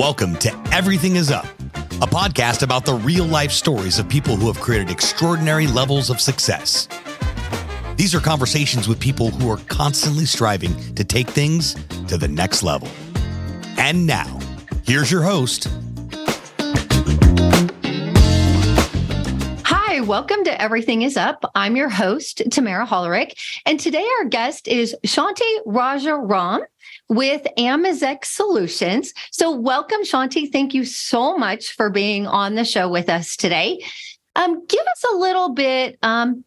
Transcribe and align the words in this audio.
Welcome 0.00 0.36
to 0.36 0.68
Everything 0.72 1.16
is 1.16 1.30
Up, 1.30 1.44
a 1.74 2.06
podcast 2.06 2.62
about 2.62 2.86
the 2.86 2.94
real 2.94 3.26
life 3.26 3.52
stories 3.52 3.98
of 3.98 4.08
people 4.08 4.34
who 4.34 4.46
have 4.46 4.58
created 4.58 4.90
extraordinary 4.90 5.66
levels 5.66 6.08
of 6.08 6.22
success. 6.22 6.88
These 7.96 8.14
are 8.14 8.20
conversations 8.20 8.88
with 8.88 8.98
people 8.98 9.28
who 9.28 9.50
are 9.50 9.58
constantly 9.68 10.24
striving 10.24 10.74
to 10.94 11.04
take 11.04 11.28
things 11.28 11.74
to 12.06 12.16
the 12.16 12.28
next 12.28 12.62
level. 12.62 12.88
And 13.76 14.06
now, 14.06 14.38
here's 14.86 15.12
your 15.12 15.20
host. 15.20 15.68
Hi, 19.66 20.00
welcome 20.00 20.44
to 20.44 20.62
Everything 20.62 21.02
is 21.02 21.18
Up. 21.18 21.44
I'm 21.54 21.76
your 21.76 21.90
host, 21.90 22.38
Tammera 22.46 22.86
Hollerich. 22.86 23.32
And 23.66 23.78
today 23.78 24.06
our 24.20 24.24
guest 24.24 24.66
is 24.66 24.96
Shanthi 25.04 25.66
Rajram 25.66 26.60
with 27.10 27.44
Amazek 27.58 28.24
Solutions. 28.24 29.12
So, 29.32 29.50
welcome, 29.50 30.02
Shanthi. 30.04 30.50
Thank 30.50 30.72
you 30.72 30.84
so 30.84 31.36
much 31.36 31.72
for 31.72 31.90
being 31.90 32.26
on 32.26 32.54
the 32.54 32.64
show 32.64 32.88
with 32.88 33.10
us 33.10 33.36
today. 33.36 33.84
Um, 34.36 34.64
give 34.66 34.80
us 34.80 35.04
a 35.12 35.16
little 35.16 35.52
bit. 35.52 35.98
Um, 36.02 36.44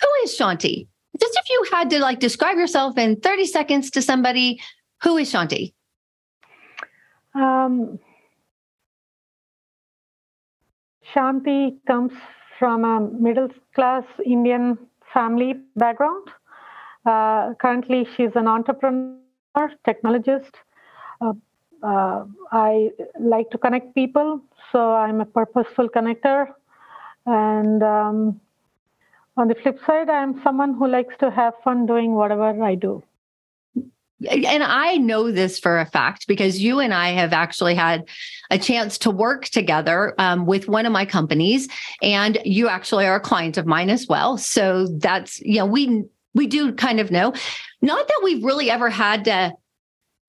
who 0.00 0.08
is 0.24 0.36
Shanthi? 0.36 0.88
Just 1.20 1.38
if 1.38 1.50
you 1.50 1.66
had 1.70 1.90
to 1.90 1.98
like 2.00 2.20
describe 2.20 2.56
yourself 2.56 2.96
in 2.96 3.20
30 3.20 3.46
seconds 3.46 3.90
to 3.90 4.02
somebody, 4.02 4.60
who 5.02 5.18
is 5.18 5.30
Shanthi? 5.32 5.74
Um, 7.34 7.98
Shanthi 11.14 11.76
comes 11.86 12.12
from 12.58 12.84
a 12.84 13.00
middle 13.00 13.48
class 13.74 14.04
Indian 14.24 14.78
family 15.12 15.54
background. 15.76 16.28
Uh, 17.04 17.54
currently, 17.60 18.06
she's 18.16 18.30
an 18.34 18.48
entrepreneur 18.48 19.18
technologist. 19.86 20.54
Uh, 21.20 21.34
uh, 21.82 22.24
I 22.52 22.90
like 23.18 23.50
to 23.50 23.58
connect 23.58 23.94
people, 23.94 24.40
so 24.72 24.92
I'm 24.94 25.20
a 25.20 25.26
purposeful 25.26 25.88
connector. 25.88 26.48
And 27.26 27.82
um, 27.82 28.40
on 29.36 29.48
the 29.48 29.54
flip 29.54 29.78
side, 29.86 30.08
I'm 30.08 30.40
someone 30.42 30.74
who 30.74 30.88
likes 30.88 31.14
to 31.20 31.30
have 31.30 31.54
fun 31.62 31.86
doing 31.86 32.14
whatever 32.14 32.62
I 32.62 32.74
do. 32.74 33.02
And 34.28 34.64
I 34.64 34.96
know 34.96 35.30
this 35.30 35.60
for 35.60 35.78
a 35.78 35.86
fact 35.86 36.26
because 36.26 36.58
you 36.58 36.80
and 36.80 36.92
I 36.92 37.10
have 37.10 37.32
actually 37.32 37.76
had 37.76 38.08
a 38.50 38.58
chance 38.58 38.98
to 38.98 39.12
work 39.12 39.44
together 39.44 40.14
um, 40.18 40.44
with 40.44 40.68
one 40.68 40.86
of 40.86 40.92
my 40.92 41.04
companies, 41.04 41.68
and 42.02 42.36
you 42.44 42.66
actually 42.66 43.06
are 43.06 43.16
a 43.16 43.20
client 43.20 43.56
of 43.56 43.66
mine 43.66 43.90
as 43.90 44.08
well. 44.08 44.36
So 44.36 44.88
that's 44.98 45.40
you 45.42 45.58
know 45.58 45.66
we 45.66 46.04
we 46.34 46.46
do 46.46 46.72
kind 46.72 47.00
of 47.00 47.10
know 47.10 47.32
not 47.80 48.06
that 48.06 48.20
we've 48.22 48.44
really 48.44 48.70
ever 48.70 48.90
had 48.90 49.24
to 49.24 49.52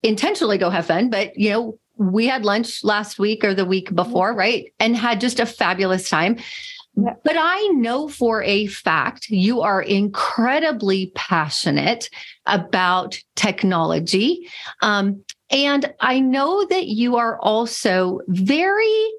intentionally 0.03 0.57
go 0.57 0.69
have 0.69 0.85
fun, 0.85 1.09
but 1.09 1.37
you 1.37 1.49
know, 1.49 1.79
we 1.97 2.27
had 2.27 2.45
lunch 2.45 2.83
last 2.83 3.19
week 3.19 3.43
or 3.43 3.53
the 3.53 3.65
week 3.65 3.93
before, 3.93 4.33
right? 4.33 4.71
And 4.79 4.95
had 4.95 5.19
just 5.19 5.39
a 5.39 5.45
fabulous 5.45 6.09
time. 6.09 6.37
Yeah. 6.95 7.13
But 7.23 7.35
I 7.37 7.67
know 7.73 8.07
for 8.07 8.41
a 8.43 8.67
fact 8.67 9.29
you 9.29 9.61
are 9.61 9.81
incredibly 9.81 11.11
passionate 11.15 12.09
about 12.45 13.19
technology. 13.35 14.49
Um, 14.81 15.23
and 15.51 15.93
I 15.99 16.19
know 16.19 16.65
that 16.65 16.87
you 16.87 17.15
are 17.17 17.39
also 17.41 18.21
very 18.27 19.11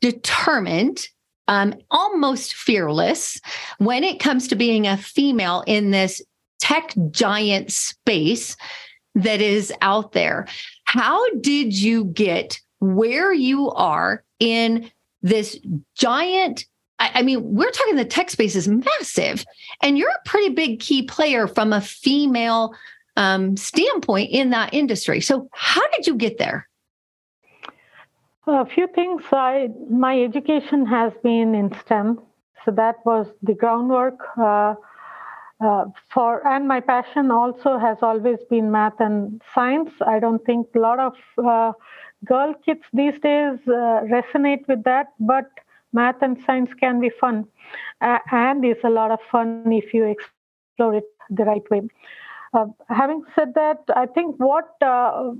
determined, 0.00 1.08
um, 1.48 1.74
almost 1.90 2.54
fearless 2.54 3.40
when 3.78 4.04
it 4.04 4.20
comes 4.20 4.48
to 4.48 4.56
being 4.56 4.86
a 4.86 4.96
female 4.96 5.62
in 5.66 5.90
this 5.90 6.22
tech 6.58 6.94
giant 7.10 7.72
space 7.72 8.56
that 9.14 9.40
is 9.40 9.72
out 9.80 10.12
there. 10.12 10.46
How 10.84 11.28
did 11.40 11.74
you 11.74 12.04
get 12.04 12.60
where 12.80 13.32
you 13.32 13.70
are 13.70 14.24
in 14.38 14.90
this 15.22 15.58
giant? 15.96 16.66
I, 16.98 17.22
mean, 17.22 17.54
we're 17.54 17.70
talking 17.70 17.96
the 17.96 18.06
tech 18.06 18.30
space 18.30 18.56
is 18.56 18.68
massive, 18.68 19.44
and 19.82 19.98
you're 19.98 20.10
a 20.10 20.28
pretty 20.28 20.54
big 20.54 20.80
key 20.80 21.02
player 21.02 21.46
from 21.46 21.74
a 21.74 21.80
female 21.80 22.74
um, 23.16 23.56
standpoint 23.56 24.30
in 24.30 24.50
that 24.50 24.72
industry. 24.72 25.20
So, 25.20 25.50
how 25.52 25.86
did 25.90 26.06
you 26.06 26.14
get 26.14 26.38
there? 26.38 26.66
A 28.46 28.64
few 28.64 28.86
things. 28.88 29.22
I 29.32 29.68
my 29.90 30.20
education 30.22 30.86
has 30.86 31.12
been 31.22 31.54
in 31.54 31.72
STEM, 31.72 32.20
so 32.64 32.70
that 32.72 32.96
was 33.04 33.26
the 33.42 33.54
groundwork. 33.54 34.20
Uh, 34.36 34.74
uh, 35.60 35.84
for 36.10 36.46
and 36.46 36.66
my 36.68 36.80
passion 36.80 37.30
also 37.30 37.78
has 37.78 37.98
always 38.02 38.38
been 38.50 38.70
math 38.70 39.00
and 39.00 39.42
science. 39.54 39.90
I 40.00 40.18
don't 40.20 40.44
think 40.44 40.68
a 40.74 40.78
lot 40.78 40.98
of 40.98 41.14
uh, 41.44 41.72
girl 42.24 42.54
kids 42.64 42.82
these 42.92 43.18
days 43.20 43.58
uh, 43.66 44.02
resonate 44.14 44.66
with 44.68 44.84
that, 44.84 45.08
but 45.18 45.50
math 45.92 46.22
and 46.22 46.38
science 46.46 46.70
can 46.74 47.00
be 47.00 47.10
fun, 47.10 47.46
and 48.00 48.64
is 48.64 48.82
a 48.84 48.90
lot 48.90 49.10
of 49.10 49.20
fun 49.30 49.72
if 49.72 49.92
you 49.94 50.04
explore 50.04 50.94
it 50.94 51.04
the 51.30 51.44
right 51.44 51.68
way. 51.70 51.82
Uh, 52.54 52.66
having 52.88 53.22
said 53.34 53.54
that, 53.54 53.78
I 53.94 54.06
think 54.06 54.36
what 54.38 54.68
uh, 54.82 55.32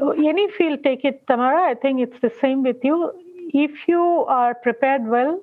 any 0.00 0.50
field 0.52 0.82
take 0.84 1.04
it, 1.04 1.26
Tammera. 1.26 1.62
I 1.70 1.74
think 1.74 2.00
it's 2.00 2.20
the 2.20 2.30
same 2.40 2.62
with 2.62 2.84
you. 2.84 3.12
If 3.54 3.88
you 3.88 4.02
are 4.28 4.54
prepared 4.54 5.06
well, 5.06 5.40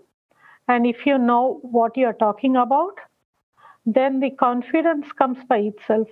and 0.67 0.85
if 0.87 1.05
you 1.05 1.17
know 1.17 1.59
what 1.63 1.97
you 1.97 2.05
are 2.07 2.13
talking 2.13 2.55
about 2.55 2.99
then 3.85 4.19
the 4.19 4.31
confidence 4.31 5.11
comes 5.13 5.37
by 5.49 5.57
itself 5.57 6.07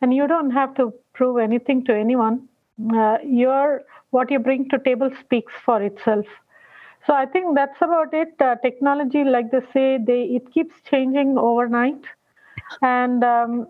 and 0.00 0.14
you 0.14 0.26
don't 0.26 0.50
have 0.50 0.74
to 0.74 0.92
prove 1.14 1.38
anything 1.38 1.84
to 1.84 1.94
anyone 1.94 2.48
uh, 2.94 3.18
your 3.24 3.82
what 4.10 4.30
you 4.30 4.38
bring 4.38 4.68
to 4.68 4.78
table 4.78 5.10
speaks 5.20 5.52
for 5.64 5.82
itself 5.82 6.26
so 7.06 7.14
i 7.14 7.24
think 7.26 7.54
that's 7.54 7.80
about 7.82 8.12
it 8.12 8.34
uh, 8.40 8.54
technology 8.62 9.24
like 9.24 9.50
they 9.50 9.62
say 9.72 9.98
they 10.10 10.22
it 10.38 10.52
keeps 10.52 10.74
changing 10.90 11.36
overnight 11.38 12.04
and 12.82 13.24
um, 13.24 13.66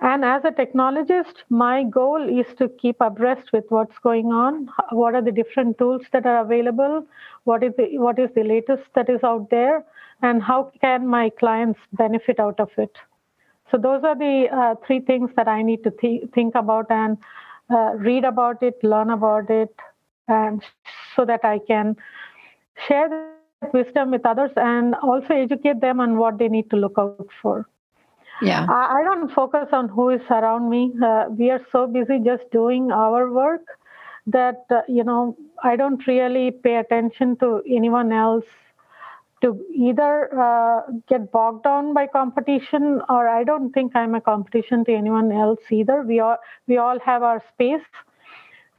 and 0.00 0.24
as 0.24 0.44
a 0.44 0.50
technologist 0.50 1.42
my 1.48 1.82
goal 1.84 2.28
is 2.40 2.46
to 2.56 2.68
keep 2.68 2.96
abreast 3.00 3.52
with 3.52 3.64
what's 3.70 3.98
going 3.98 4.26
on. 4.32 4.68
What 4.90 5.14
are 5.14 5.22
the 5.22 5.32
different 5.32 5.78
tools 5.78 6.02
that 6.12 6.26
are 6.26 6.40
available? 6.42 7.06
What 7.44 7.62
is 7.62 7.74
the 7.76 7.98
what 7.98 8.18
is 8.18 8.30
the 8.34 8.44
latest 8.44 8.84
that 8.94 9.08
is 9.08 9.22
out 9.24 9.50
there? 9.50 9.84
And 10.22 10.42
how 10.42 10.70
can 10.80 11.06
my 11.06 11.30
clients 11.30 11.80
benefit 11.92 12.38
out 12.40 12.58
of 12.60 12.70
it? 12.78 12.96
So 13.70 13.76
those 13.78 14.02
are 14.04 14.16
the 14.16 14.48
uh, 14.52 14.74
three 14.86 15.00
things 15.00 15.30
that 15.36 15.48
i 15.48 15.62
need 15.62 15.82
to 15.84 15.90
th- 15.90 16.28
think 16.34 16.54
about 16.54 16.90
and 16.90 17.18
uh, 17.70 17.92
read 18.08 18.24
about 18.24 18.62
it 18.62 18.82
learn 18.82 19.10
about 19.10 19.50
it 19.50 19.74
and 20.28 20.62
so 21.14 21.24
that 21.24 21.44
i 21.44 21.58
can 21.70 21.96
share 22.86 23.08
that 23.08 23.32
wisdom 23.72 24.10
with 24.10 24.24
others 24.26 24.52
and 24.56 24.94
also 25.02 25.34
educate 25.34 25.80
them 25.80 26.00
on 26.00 26.16
what 26.18 26.38
they 26.38 26.48
need 26.48 26.70
to 26.70 26.76
look 26.86 27.08
out 27.08 27.28
for 27.42 27.68
yeah. 28.40 28.68
I, 28.68 29.00
I 29.00 29.04
don't 29.04 29.30
focus 29.32 29.68
on 29.72 29.88
who 29.88 30.10
is 30.10 30.22
around 30.30 30.68
me. 30.70 30.92
Uh, 31.02 31.26
we 31.30 31.50
are 31.50 31.60
so 31.72 31.86
busy 31.86 32.18
just 32.24 32.50
doing 32.50 32.90
our 32.92 33.30
work 33.32 33.62
that 34.26 34.64
uh, 34.70 34.80
you 34.88 35.04
know 35.04 35.36
i 35.62 35.76
don't 35.76 36.06
really 36.06 36.50
pay 36.50 36.76
attention 36.76 37.36
to 37.36 37.62
anyone 37.68 38.12
else 38.12 38.44
to 39.42 39.64
either 39.74 40.28
uh, 40.40 40.80
get 41.08 41.30
bogged 41.30 41.62
down 41.64 41.92
by 41.94 42.06
competition 42.06 43.00
or 43.08 43.28
i 43.28 43.44
don't 43.44 43.70
think 43.72 43.94
i'm 43.94 44.14
a 44.14 44.20
competition 44.20 44.84
to 44.84 44.92
anyone 44.92 45.30
else 45.32 45.60
either. 45.70 46.02
We 46.02 46.20
all 46.20 46.38
we 46.66 46.78
all 46.78 46.98
have 47.00 47.22
our 47.22 47.42
space. 47.52 47.86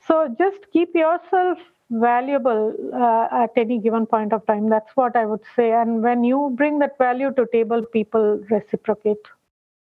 So 0.08 0.34
just 0.40 0.72
keep 0.72 0.96
yourself 0.96 1.60
valuable 1.92 2.74
uh, 2.94 3.28
at 3.32 3.52
any 3.56 3.80
given 3.80 4.06
point 4.06 4.34
of 4.34 4.46
time. 4.48 4.70
That's 4.70 4.96
what 4.96 5.16
i 5.16 5.26
would 5.26 5.44
say. 5.56 5.72
And 5.72 6.02
when 6.04 6.24
you 6.24 6.54
bring 6.56 6.80
that 6.80 6.98
value 6.98 7.32
to 7.36 7.46
table 7.52 7.84
people 7.86 8.40
reciprocate 8.50 9.26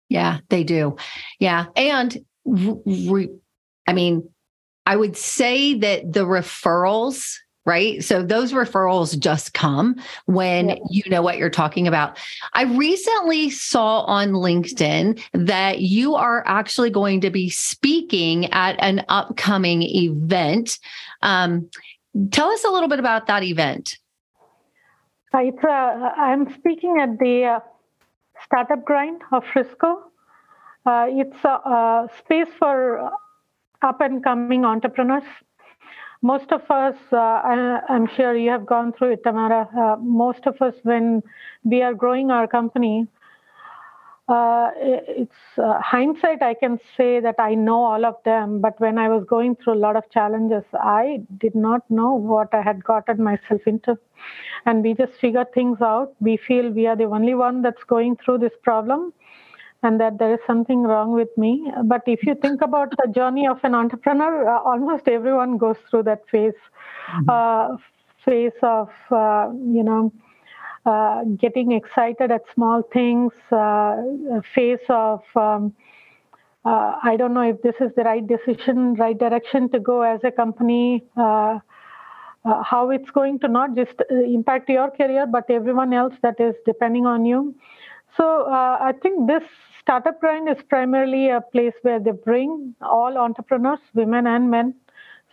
yeah 0.08 0.38
they 0.48 0.64
do 0.64 0.96
yeah 1.38 1.66
and 1.76 2.24
re- 2.44 3.30
i 3.86 3.92
mean 3.92 4.28
i 4.84 4.96
would 4.96 5.16
say 5.16 5.74
that 5.74 6.12
the 6.12 6.24
referrals 6.24 7.36
right? 7.66 8.02
So 8.02 8.22
those 8.22 8.52
referrals 8.52 9.18
just 9.18 9.52
come 9.52 9.96
when 10.24 10.68
yeah. 10.70 10.76
you 10.88 11.10
know 11.10 11.20
what 11.20 11.36
you're 11.36 11.50
talking 11.50 11.86
about. 11.86 12.16
I 12.54 12.62
recently 12.62 13.50
saw 13.50 14.02
on 14.02 14.30
LinkedIn 14.30 15.20
that 15.32 15.80
you 15.80 16.14
are 16.14 16.44
actually 16.46 16.90
going 16.90 17.20
to 17.22 17.30
be 17.30 17.50
speaking 17.50 18.46
at 18.52 18.76
an 18.78 19.04
upcoming 19.08 19.82
event. 19.82 20.78
Um, 21.22 21.68
tell 22.30 22.48
us 22.50 22.64
a 22.64 22.70
little 22.70 22.88
bit 22.88 23.00
about 23.00 23.26
that 23.26 23.42
event. 23.42 23.98
Uh, 25.34 25.38
it's, 25.38 25.64
uh, 25.64 25.68
I'm 25.68 26.54
speaking 26.54 26.98
at 27.00 27.18
the 27.18 27.44
uh, 27.44 27.60
Startup 28.44 28.84
Grind 28.84 29.22
of 29.32 29.44
Frisco. 29.52 30.10
Uh, 30.84 31.06
it's 31.08 31.44
a, 31.44 31.48
a 31.48 32.08
space 32.18 32.48
for 32.58 33.10
up 33.82 34.00
and 34.00 34.22
coming 34.22 34.64
entrepreneurs 34.64 35.24
most 36.22 36.50
of 36.50 36.62
us, 36.70 36.96
uh, 37.12 37.16
I, 37.16 37.80
am 37.88 38.06
sure 38.16 38.36
you 38.36 38.50
have 38.50 38.66
gone 38.66 38.92
through 38.92 39.12
it, 39.12 39.24
Tammera. 39.24 39.62
Uh, 39.76 39.96
most 40.00 40.46
of 40.46 40.60
us, 40.60 40.74
when 40.82 41.22
we 41.64 41.82
are 41.82 41.94
growing 41.94 42.30
our 42.30 42.46
company, 42.48 43.06
uh, 44.28 44.70
it's 44.76 45.58
uh, 45.58 45.80
hindsight. 45.80 46.42
I 46.42 46.54
can 46.54 46.78
say 46.96 47.20
that 47.20 47.36
I 47.38 47.54
know 47.54 47.84
all 47.84 48.04
of 48.04 48.16
them, 48.24 48.60
but 48.60 48.80
when 48.80 48.98
I 48.98 49.08
was 49.08 49.24
going 49.24 49.56
through 49.56 49.74
a 49.74 49.82
lot 49.86 49.94
of 49.96 50.10
challenges, 50.10 50.64
I 50.74 51.20
did 51.38 51.54
not 51.54 51.88
know 51.90 52.14
what 52.14 52.52
I 52.52 52.62
had 52.62 52.82
gotten 52.82 53.22
myself 53.22 53.60
into, 53.66 53.96
and 54.64 54.82
we 54.82 54.94
just 54.94 55.12
figure 55.20 55.46
things 55.54 55.80
out. 55.80 56.14
We 56.20 56.36
feel 56.36 56.70
we 56.70 56.86
are 56.88 56.96
the 56.96 57.04
only 57.04 57.34
one 57.34 57.62
that's 57.62 57.84
going 57.84 58.16
through 58.16 58.38
this 58.38 58.52
problem, 58.64 59.12
and 59.84 60.00
that 60.00 60.18
there 60.18 60.34
is 60.34 60.40
something 60.44 60.82
wrong 60.82 61.12
with 61.12 61.28
me. 61.36 61.70
But 61.84 62.02
if 62.06 62.24
you 62.24 62.34
think 62.34 62.62
about 62.62 62.90
the 62.90 63.12
journey 63.12 63.46
of 63.46 63.60
an 63.62 63.76
entrepreneur, 63.76 64.48
uh, 64.48 64.60
almost 64.60 65.06
everyone 65.06 65.56
goes 65.56 65.76
through 65.88 66.02
that 66.04 66.28
phase, 66.28 66.54
mm-hmm. 67.14 67.30
Uh, 67.30 67.76
phase 68.24 68.58
of 68.62 68.88
uh, 69.12 69.50
you 69.52 69.84
know 69.84 70.12
uh, 70.86 71.24
getting 71.36 71.72
excited 71.72 72.30
at 72.30 72.42
small 72.54 72.80
things, 72.92 73.32
uh, 73.50 73.96
phase 74.54 74.78
of 74.88 75.20
um, 75.34 75.74
uh, 76.64 76.94
I 77.02 77.16
don't 77.16 77.34
know 77.34 77.42
if 77.42 77.60
this 77.62 77.74
is 77.80 77.90
the 77.96 78.02
right 78.04 78.24
decision, 78.26 78.94
right 78.94 79.18
direction 79.18 79.68
to 79.70 79.80
go 79.80 80.02
as 80.02 80.20
a 80.22 80.30
company. 80.30 81.04
Uh, 81.16 81.58
uh, 82.44 82.62
how 82.62 82.90
it's 82.90 83.10
going 83.10 83.40
to 83.40 83.48
not 83.48 83.74
just 83.74 83.94
impact 84.10 84.68
your 84.68 84.88
career, 84.92 85.26
but 85.26 85.50
everyone 85.50 85.92
else 85.92 86.14
that 86.22 86.38
is 86.38 86.54
depending 86.64 87.04
on 87.04 87.24
you. 87.24 87.52
So 88.16 88.46
I 88.48 88.92
think 89.02 89.26
this 89.26 89.42
startup 89.80 90.20
grind 90.20 90.48
is 90.48 90.62
primarily 90.68 91.28
a 91.28 91.40
place 91.40 91.74
where 91.82 91.98
they 91.98 92.12
bring 92.12 92.76
all 92.80 93.18
entrepreneurs, 93.18 93.80
women 93.94 94.28
and 94.28 94.48
men, 94.48 94.74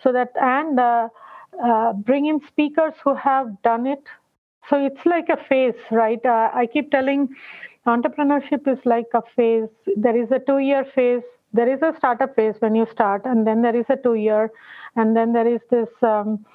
so 0.02 0.12
that 0.12 0.32
and 0.42 0.80
bring 2.04 2.26
in 2.26 2.42
speakers 2.48 2.96
who 3.04 3.14
have 3.14 3.62
done 3.62 3.86
it 3.86 4.04
so 4.70 4.84
it's 4.86 5.06
like 5.06 5.30
a 5.30 5.38
phase, 5.50 5.80
right? 5.92 6.24
Uh, 6.26 6.50
I 6.54 6.68
keep 6.72 6.92
telling 6.92 7.30
entrepreneurship 7.86 8.68
is 8.68 8.80
like 8.86 9.08
a 9.14 9.22
phase. 9.36 9.70
There 9.98 10.16
is 10.16 10.32
a 10.32 10.40
two 10.40 10.60
year 10.60 10.86
phase, 10.96 11.24
there 11.54 11.72
is 11.72 11.82
a 11.82 11.94
startup 11.98 12.36
phase 12.36 12.56
when 12.60 12.76
you 12.76 12.88
start, 12.92 13.24
and 13.26 13.46
then 13.46 13.62
there 13.62 13.76
is 13.76 13.86
a 13.90 13.98
two 13.98 14.16
year, 14.16 14.52
and 14.96 15.16
then 15.16 15.34
there 15.34 15.48
is 15.48 15.62
this. 15.70 15.90
Um, 16.02 16.46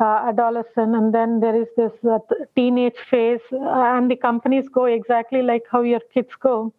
uh, 0.00 0.28
adolescent, 0.28 0.94
and 0.94 1.12
then 1.12 1.40
there 1.40 1.60
is 1.60 1.66
this 1.76 1.92
uh, 2.08 2.18
teenage 2.54 2.98
phase, 3.10 3.40
uh, 3.52 3.96
and 3.96 4.08
the 4.08 4.14
companies 4.14 4.68
go 4.68 4.84
exactly 4.84 5.42
like 5.42 5.64
how 5.70 5.82
your 5.82 6.00
kids 6.14 6.30
go. 6.40 6.72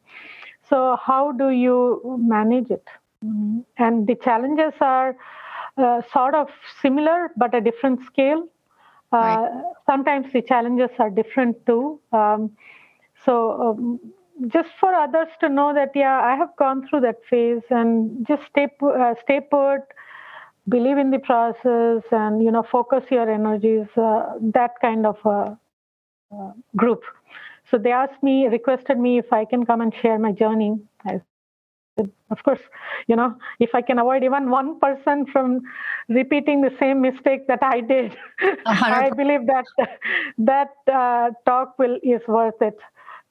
So, 0.69 0.97
how 1.03 1.33
do 1.33 1.49
you 1.49 2.17
manage 2.17 2.69
it? 2.69 2.85
Mm-hmm. 3.25 3.59
And 3.77 4.07
the 4.07 4.15
challenges 4.15 4.73
are 4.79 5.17
uh, 5.77 6.01
sort 6.13 6.35
of 6.35 6.47
similar, 6.81 7.31
but 7.35 7.53
a 7.53 7.61
different 7.61 8.05
scale. 8.05 8.47
Right. 9.11 9.45
Uh, 9.45 9.61
sometimes 9.85 10.31
the 10.33 10.41
challenges 10.41 10.89
are 10.99 11.09
different 11.09 11.65
too. 11.65 11.99
Um, 12.11 12.51
so 13.25 13.61
um, 13.61 13.99
just 14.47 14.69
for 14.79 14.93
others 14.93 15.27
to 15.41 15.49
know 15.49 15.73
that 15.73 15.91
yeah, 15.95 16.21
I 16.21 16.35
have 16.35 16.55
gone 16.57 16.87
through 16.87 17.01
that 17.01 17.17
phase, 17.29 17.63
and 17.69 18.25
just 18.27 18.43
stay 18.49 18.67
uh, 18.81 19.15
stay 19.23 19.41
put, 19.41 19.81
believe 20.67 20.97
in 20.97 21.11
the 21.11 21.19
process, 21.19 22.03
and 22.11 22.43
you 22.43 22.51
know 22.51 22.63
focus 22.63 23.03
your 23.09 23.29
energies. 23.29 23.87
Uh, 23.97 24.33
that 24.53 24.71
kind 24.81 25.05
of 25.05 25.17
a, 25.25 25.57
uh, 26.31 26.51
group. 26.75 27.01
So 27.69 27.77
they 27.77 27.91
asked 27.91 28.23
me, 28.23 28.47
requested 28.47 28.97
me 28.97 29.19
if 29.19 29.31
I 29.31 29.45
can 29.45 29.65
come 29.65 29.81
and 29.81 29.93
share 29.93 30.17
my 30.17 30.31
journey. 30.31 30.79
I 31.05 31.21
of 32.31 32.43
course 32.43 32.59
you 33.07 33.15
know 33.15 33.35
if 33.59 33.73
i 33.73 33.81
can 33.81 33.99
avoid 33.99 34.23
even 34.23 34.49
one 34.49 34.79
person 34.79 35.25
from 35.31 35.59
repeating 36.07 36.61
the 36.61 36.71
same 36.79 37.01
mistake 37.01 37.47
that 37.47 37.63
i 37.63 37.81
did 37.81 38.15
i 38.65 39.09
believe 39.15 39.45
that 39.47 39.65
that 40.37 40.73
uh, 40.93 41.29
talk 41.45 41.77
will 41.77 41.97
is 42.03 42.21
worth 42.27 42.61
it 42.61 42.77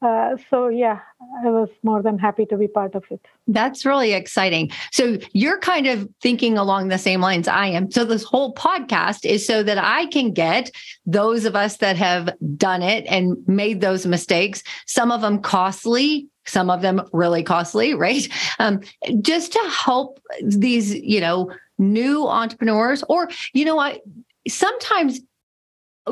uh, 0.03 0.37
so 0.49 0.69
yeah 0.69 1.01
i 1.45 1.51
was 1.51 1.69
more 1.83 2.03
than 2.03 2.19
happy 2.19 2.47
to 2.47 2.57
be 2.57 2.69
part 2.69 2.95
of 2.95 3.05
it. 3.11 3.21
That's 3.47 3.85
really 3.85 4.13
exciting. 4.13 4.71
So 4.93 5.19
you're 5.33 5.59
kind 5.59 5.87
of 5.87 6.09
thinking 6.21 6.59
along 6.59 6.89
the 6.89 6.99
same 6.99 7.21
lines 7.21 7.49
i 7.49 7.67
am. 7.67 7.91
So 7.91 8.05
this 8.05 8.23
whole 8.23 8.55
podcast 8.55 9.25
is 9.25 9.47
so 9.47 9.63
that 9.63 9.79
i 9.79 10.07
can 10.07 10.33
get 10.33 10.71
those 11.07 11.45
of 11.45 11.57
us 11.57 11.79
that 11.79 11.97
have 11.97 12.31
done 12.57 12.83
it 12.83 13.05
and 13.07 13.37
made 13.47 13.81
those 13.81 14.07
mistakes 14.07 14.63
some 14.87 15.11
of 15.11 15.21
them 15.21 15.41
costly 15.41 16.29
some 16.49 16.71
of 16.71 16.83
them 16.83 17.03
really 17.13 17.43
costly, 17.43 17.95
right? 18.07 18.27
Um, 18.59 18.81
just 19.21 19.53
to 19.53 19.71
help 19.71 20.21
these, 20.43 20.95
you 20.95 21.21
know, 21.21 21.53
new 21.79 22.27
entrepreneurs, 22.27 23.05
or, 23.09 23.29
you 23.53 23.65
know, 23.65 23.79
I 23.79 24.01
sometimes 24.49 25.21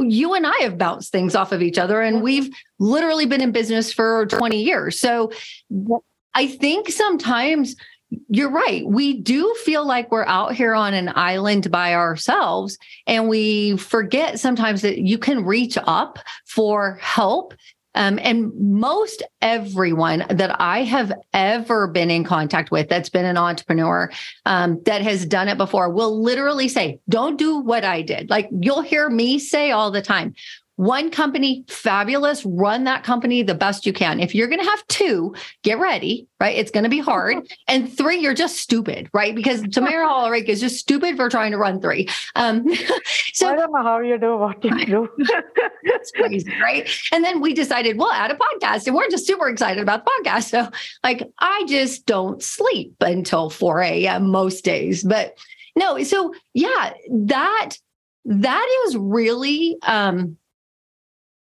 you 0.02 0.34
and 0.34 0.46
I 0.46 0.56
have 0.60 0.78
bounced 0.78 1.12
things 1.12 1.34
off 1.34 1.52
of 1.52 1.62
each 1.62 1.78
other, 1.78 2.00
and 2.00 2.22
we've 2.22 2.48
literally 2.78 3.26
been 3.26 3.40
in 3.40 3.52
business 3.52 3.92
for 3.92 4.26
20 4.26 4.62
years. 4.62 4.98
So 4.98 5.32
I 6.34 6.46
think 6.46 6.88
sometimes 6.90 7.76
you're 8.28 8.50
right. 8.50 8.86
We 8.86 9.20
do 9.20 9.52
feel 9.64 9.84
like 9.86 10.12
we're 10.12 10.26
out 10.26 10.54
here 10.54 10.74
on 10.74 10.94
an 10.94 11.10
island 11.14 11.70
by 11.70 11.94
ourselves, 11.94 12.78
and 13.06 13.28
we 13.28 13.76
forget 13.76 14.38
sometimes 14.38 14.82
that 14.82 14.98
you 14.98 15.18
can 15.18 15.44
reach 15.44 15.76
up 15.86 16.18
for 16.46 16.98
help 17.00 17.54
um, 17.96 18.18
and 18.22 18.52
most 18.54 19.22
everyone 19.40 20.24
that 20.28 20.60
I 20.60 20.82
have 20.84 21.12
ever 21.32 21.88
been 21.88 22.10
in 22.10 22.24
contact 22.24 22.70
with 22.70 22.88
that's 22.88 23.08
been 23.08 23.24
an 23.24 23.36
entrepreneur 23.36 24.10
um, 24.44 24.80
that 24.84 25.02
has 25.02 25.26
done 25.26 25.48
it 25.48 25.58
before 25.58 25.90
will 25.90 26.22
literally 26.22 26.68
say, 26.68 27.00
Don't 27.08 27.36
do 27.36 27.58
what 27.58 27.84
I 27.84 28.02
did. 28.02 28.30
Like 28.30 28.48
you'll 28.60 28.82
hear 28.82 29.08
me 29.08 29.38
say 29.38 29.70
all 29.70 29.90
the 29.90 30.02
time, 30.02 30.34
one 30.76 31.10
company, 31.10 31.64
fabulous. 31.68 32.44
Run 32.44 32.84
that 32.84 33.02
company 33.02 33.42
the 33.42 33.54
best 33.54 33.86
you 33.86 33.92
can. 33.92 34.20
If 34.20 34.34
you're 34.34 34.46
going 34.46 34.62
to 34.62 34.68
have 34.68 34.86
two, 34.88 35.34
get 35.62 35.78
ready, 35.78 36.28
right? 36.38 36.56
It's 36.56 36.70
going 36.70 36.84
to 36.84 36.90
be 36.90 37.00
hard. 37.00 37.38
And 37.68 37.92
three, 37.92 38.18
you're 38.18 38.34
just 38.34 38.58
stupid, 38.58 39.10
right? 39.12 39.34
Because 39.34 39.60
Tammera 39.62 40.06
Hollerich 40.08 40.44
is 40.44 40.60
just 40.60 40.76
stupid 40.76 41.16
for 41.16 41.28
trying 41.28 41.50
to 41.50 41.58
run 41.58 41.80
three. 41.80 42.08
Um, 42.36 42.64
so 43.32 43.48
I 43.48 43.56
don't 43.56 43.72
know 43.72 43.82
how 43.82 43.98
you 43.98 44.18
do 44.18 44.36
what 44.36 44.62
you 44.62 44.86
do. 44.86 45.08
That's 45.84 46.12
crazy, 46.12 46.52
right? 46.62 46.88
And 47.12 47.24
then 47.24 47.40
we 47.40 47.54
decided 47.54 47.98
we'll 47.98 48.12
add 48.12 48.30
a 48.30 48.36
podcast, 48.36 48.86
and 48.86 48.94
we're 48.94 49.10
just 49.10 49.26
super 49.26 49.48
excited 49.48 49.82
about 49.82 50.04
the 50.04 50.10
podcast. 50.10 50.50
So, 50.50 50.68
like, 51.02 51.28
I 51.40 51.64
just 51.66 52.06
don't 52.06 52.40
sleep 52.40 52.94
until 53.00 53.50
4 53.50 53.82
a.m. 53.82 54.30
most 54.30 54.64
days. 54.64 55.02
But 55.02 55.36
no, 55.74 56.02
so 56.04 56.34
yeah, 56.54 56.92
that 57.10 57.70
that 58.26 58.84
is 58.86 58.96
really 58.96 59.76
um 59.82 60.36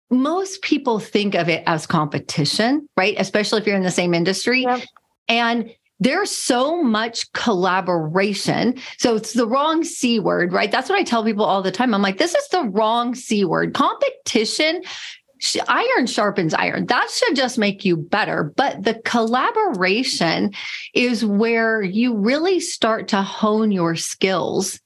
most 0.09 0.61
people 0.61 0.99
think 0.99 1.35
of 1.35 1.49
it 1.49 1.63
as 1.67 1.85
competition, 1.85 2.87
right? 2.95 3.15
Especially 3.17 3.59
if 3.59 3.67
you're 3.67 3.75
in 3.75 3.83
the 3.83 3.91
same 3.91 4.13
industry. 4.13 4.61
Yep. 4.61 4.81
And 5.27 5.71
there's 5.99 6.31
so 6.31 6.83
much 6.83 7.31
collaboration. 7.33 8.75
So 8.97 9.15
it's 9.15 9.33
the 9.33 9.47
wrong 9.47 9.83
C 9.83 10.19
word, 10.19 10.53
right? 10.53 10.71
That's 10.71 10.89
what 10.89 10.99
I 10.99 11.03
tell 11.03 11.23
people 11.23 11.43
all 11.43 11.61
the 11.61 11.71
time. 11.71 11.93
I'm 11.93 12.01
like, 12.01 12.19
this 12.19 12.35
is 12.35 12.47
the 12.49 12.63
wrong 12.65 13.15
C 13.15 13.43
word. 13.43 13.73
Competition, 13.73 14.83
iron 15.67 16.05
sharpens 16.05 16.53
iron. 16.53 16.85
That 16.85 17.09
should 17.09 17.35
just 17.35 17.57
make 17.57 17.83
you 17.83 17.97
better. 17.97 18.53
But 18.55 18.83
the 18.83 18.95
collaboration 19.05 20.53
is 20.93 21.25
where 21.25 21.81
you 21.81 22.15
really 22.15 22.59
start 22.59 23.07
to 23.09 23.21
hone 23.21 23.71
your 23.71 23.95
skills 23.95 24.79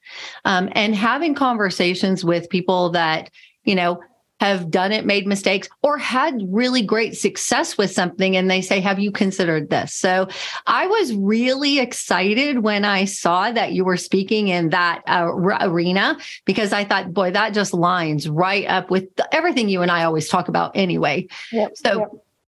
um, 0.45 0.69
and 0.73 0.95
having 0.95 1.35
conversations 1.35 2.23
with 2.23 2.49
people 2.49 2.91
that, 2.91 3.29
you 3.63 3.75
know, 3.75 4.01
have 4.41 4.71
done 4.71 4.91
it, 4.91 5.05
made 5.05 5.27
mistakes, 5.27 5.69
or 5.83 5.99
had 5.99 6.41
really 6.47 6.81
great 6.81 7.15
success 7.15 7.77
with 7.77 7.91
something. 7.91 8.35
And 8.35 8.49
they 8.49 8.61
say, 8.61 8.79
Have 8.79 8.97
you 8.97 9.11
considered 9.11 9.69
this? 9.69 9.93
So 9.93 10.27
I 10.65 10.87
was 10.87 11.13
really 11.13 11.77
excited 11.77 12.59
when 12.59 12.83
I 12.83 13.05
saw 13.05 13.51
that 13.51 13.73
you 13.73 13.85
were 13.85 13.97
speaking 13.97 14.47
in 14.47 14.69
that 14.69 15.03
uh, 15.07 15.31
arena 15.31 16.17
because 16.45 16.73
I 16.73 16.83
thought, 16.85 17.13
boy, 17.13 17.31
that 17.31 17.53
just 17.53 17.71
lines 17.71 18.27
right 18.27 18.65
up 18.65 18.89
with 18.89 19.09
everything 19.31 19.69
you 19.69 19.83
and 19.83 19.91
I 19.91 20.05
always 20.05 20.27
talk 20.27 20.47
about 20.47 20.71
anyway. 20.75 21.27
Yep, 21.51 21.77
so, 21.77 21.99
yep. 21.99 22.09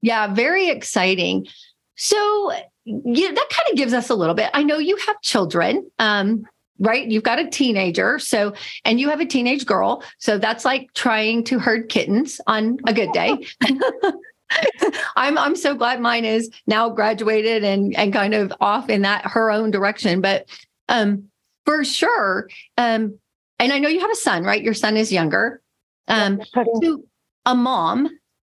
yeah, 0.01 0.33
very 0.33 0.69
exciting. 0.69 1.47
So, 1.95 2.53
yeah, 2.85 3.31
that 3.31 3.49
kind 3.49 3.69
of 3.71 3.75
gives 3.75 3.91
us 3.91 4.09
a 4.09 4.15
little 4.15 4.35
bit. 4.35 4.49
I 4.53 4.63
know 4.63 4.77
you 4.77 4.95
have 5.05 5.19
children. 5.21 5.89
Um, 5.99 6.45
right? 6.79 7.07
You've 7.07 7.23
got 7.23 7.39
a 7.39 7.49
teenager. 7.49 8.19
So, 8.19 8.53
and 8.83 8.99
you 8.99 9.09
have 9.09 9.19
a 9.19 9.25
teenage 9.25 9.65
girl. 9.65 10.03
So 10.17 10.37
that's 10.37 10.65
like 10.65 10.93
trying 10.93 11.43
to 11.45 11.59
herd 11.59 11.89
kittens 11.89 12.41
on 12.47 12.77
a 12.87 12.93
good 12.93 13.11
day. 13.11 13.45
I'm 15.15 15.37
I'm 15.37 15.55
so 15.55 15.75
glad 15.75 16.01
mine 16.01 16.25
is 16.25 16.49
now 16.67 16.89
graduated 16.89 17.63
and 17.63 17.95
and 17.95 18.13
kind 18.13 18.33
of 18.33 18.53
off 18.59 18.89
in 18.89 19.01
that 19.03 19.25
her 19.25 19.51
own 19.51 19.71
direction. 19.71 20.21
But 20.21 20.47
um 20.89 21.25
for 21.65 21.83
sure, 21.85 22.49
um, 22.77 23.17
and 23.57 23.71
I 23.71 23.79
know 23.79 23.87
you 23.87 24.01
have 24.01 24.11
a 24.11 24.15
son, 24.15 24.43
right? 24.43 24.61
Your 24.61 24.73
son 24.73 24.97
is 24.97 25.11
younger. 25.11 25.61
Um 26.07 26.41
to 26.81 27.05
a 27.45 27.55
mom 27.55 28.09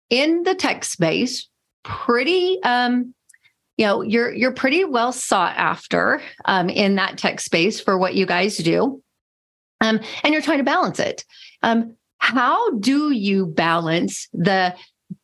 in 0.10 0.44
the 0.44 0.56
tech 0.56 0.84
space, 0.86 1.48
pretty 1.84 2.62
um 2.64 3.14
you 3.82 3.88
know 3.88 4.02
you're 4.02 4.32
you're 4.32 4.54
pretty 4.54 4.86
well 4.86 5.12
sought 5.12 5.58
after 5.58 6.22
um, 6.46 6.70
in 6.70 6.96
that 6.96 7.18
tech 7.18 7.40
space 7.40 7.82
for 7.82 7.98
what 7.98 8.16
you 8.16 8.26
guys 8.26 8.58
do 8.58 9.02
um, 9.82 10.00
and 10.24 10.34
you're 10.34 10.42
trying 10.42 10.60
to 10.60 10.64
balance 10.64 11.00
it 11.00 11.26
um, 11.64 11.96
how 12.20 12.70
do 12.78 13.12
you 13.12 13.48
balance 13.48 14.30
the 14.32 14.76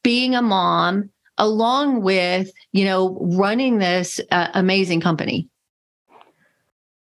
being 0.03 0.35
a 0.35 0.41
mom 0.41 1.09
along 1.37 2.01
with, 2.01 2.51
you 2.71 2.85
know, 2.85 3.17
running 3.21 3.77
this 3.77 4.19
uh, 4.31 4.49
amazing 4.53 5.01
company? 5.01 5.47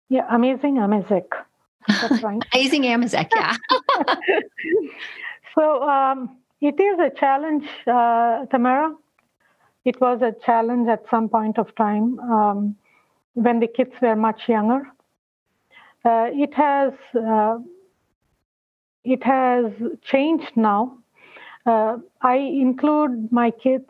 Yeah, 0.09 0.27
amazing. 0.29 0.75
That's 0.75 2.23
right. 2.23 2.41
amazing 2.53 2.83
Amazek, 2.83 3.29
yeah. 3.35 3.55
so 5.57 5.83
um, 5.83 6.37
it 6.61 6.79
is 6.79 6.99
a 6.99 7.09
challenge, 7.19 7.65
uh, 7.87 8.45
Tammera. 8.51 8.95
It 9.85 9.99
was 10.01 10.21
a 10.21 10.33
challenge 10.45 10.87
at 10.89 11.03
some 11.09 11.29
point 11.29 11.57
of 11.57 11.73
time 11.75 12.19
um, 12.19 12.75
when 13.33 13.59
the 13.59 13.67
kids 13.67 13.93
were 14.01 14.15
much 14.15 14.47
younger. 14.47 14.83
Uh, 16.05 16.29
it 16.31 16.53
has 16.53 16.93
uh, 17.15 17.57
it 19.03 19.23
has 19.23 19.71
changed 20.01 20.51
now. 20.55 20.97
Uh, 21.65 21.97
I 22.21 22.37
include 22.37 23.31
my 23.31 23.51
kids 23.51 23.89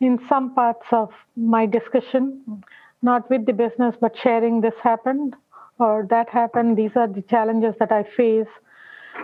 in 0.00 0.18
some 0.28 0.54
parts 0.54 0.86
of 0.92 1.10
my 1.36 1.66
discussion, 1.66 2.62
not 3.02 3.28
with 3.30 3.46
the 3.46 3.52
business, 3.52 3.94
but 4.00 4.16
sharing 4.16 4.60
this 4.60 4.74
happened 4.82 5.36
or 5.78 6.06
that 6.10 6.28
happened. 6.28 6.76
These 6.76 6.92
are 6.96 7.08
the 7.08 7.22
challenges 7.22 7.74
that 7.78 7.92
I 7.92 8.02
face, 8.04 8.48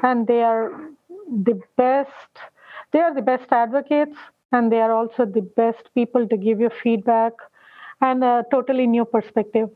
and 0.02 0.26
they 0.26 0.42
are 0.42 0.70
the 1.28 1.60
best. 1.76 2.32
They 2.92 3.00
are 3.00 3.14
the 3.14 3.22
best 3.22 3.50
advocates, 3.50 4.16
and 4.52 4.70
they 4.70 4.80
are 4.80 4.92
also 4.92 5.24
the 5.24 5.42
best 5.42 5.90
people 5.94 6.26
to 6.28 6.36
give 6.36 6.60
you 6.60 6.70
feedback 6.82 7.32
and 8.00 8.22
a 8.24 8.44
totally 8.50 8.86
new 8.86 9.04
perspective. 9.04 9.70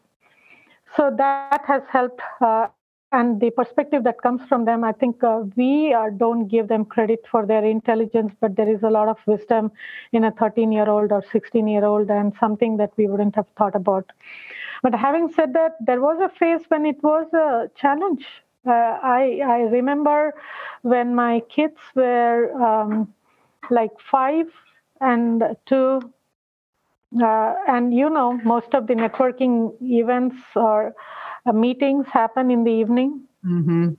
So 0.97 1.15
that 1.17 1.62
has 1.67 1.83
helped 1.91 2.21
uh, 2.41 2.69
and 3.12 3.41
the 3.41 3.50
perspective 3.50 4.05
that 4.05 4.21
comes 4.23 4.41
from 4.49 4.65
them 4.65 4.85
i 4.85 4.93
think 4.93 5.23
uh, 5.25 5.43
we 5.57 5.93
uh, 5.93 6.11
don't 6.17 6.47
give 6.49 6.69
them 6.69 6.85
credit 6.85 7.25
for 7.31 7.45
their 7.47 7.65
intelligence 7.65 8.33
but 8.41 8.55
there 8.57 8.69
is 8.73 8.83
a 8.83 8.91
lot 8.91 9.09
of 9.09 9.17
wisdom 9.27 9.71
in 10.12 10.25
a 10.25 10.31
13 10.33 10.73
year 10.73 10.89
old 10.89 11.12
or 11.12 11.23
16 11.33 11.67
year 11.67 11.85
old 11.85 12.11
and 12.11 12.33
something 12.39 12.77
that 12.77 12.93
we 12.97 13.07
wouldn't 13.07 13.35
have 13.35 13.47
thought 13.59 13.75
about 13.75 14.12
but 14.83 14.95
having 14.95 15.29
said 15.33 15.53
that 15.55 15.77
there 15.81 16.00
was 16.00 16.21
a 16.21 16.29
phase 16.39 16.62
when 16.69 16.87
it 16.87 17.03
was 17.03 17.27
a 17.33 17.69
challenge 17.75 18.27
uh, 18.67 18.99
I, 19.03 19.41
I 19.45 19.59
remember 19.73 20.35
when 20.83 21.15
my 21.15 21.41
kids 21.49 21.79
were 21.95 22.53
um, 22.62 23.12
like 23.71 23.93
five 24.11 24.47
and 25.00 25.43
two 25.67 26.00
uh, 27.23 27.55
and 27.67 27.93
you 27.93 28.09
know 28.09 28.38
most 28.45 28.73
of 28.75 28.87
the 28.87 28.95
networking 28.95 29.73
events 29.81 30.37
or 30.55 30.95
uh, 31.47 31.52
meetings 31.52 32.07
happen 32.12 32.50
in 32.50 32.64
the 32.64 32.71
evening. 32.71 33.23
Mm-hmm. 33.45 33.90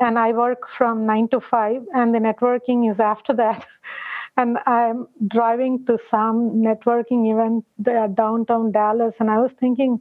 And 0.00 0.18
I 0.18 0.32
work 0.32 0.60
from 0.76 1.06
nine 1.06 1.28
to 1.30 1.40
five, 1.40 1.82
and 1.92 2.14
the 2.14 2.18
networking 2.18 2.90
is 2.90 3.00
after 3.00 3.34
that. 3.34 3.66
and 4.36 4.58
I'm 4.66 5.08
driving 5.26 5.84
to 5.86 5.98
some 6.10 6.62
networking 6.62 7.32
event 7.32 7.64
there 7.78 8.06
downtown 8.06 8.70
Dallas, 8.70 9.14
and 9.18 9.30
I 9.30 9.38
was 9.38 9.50
thinking, 9.58 10.00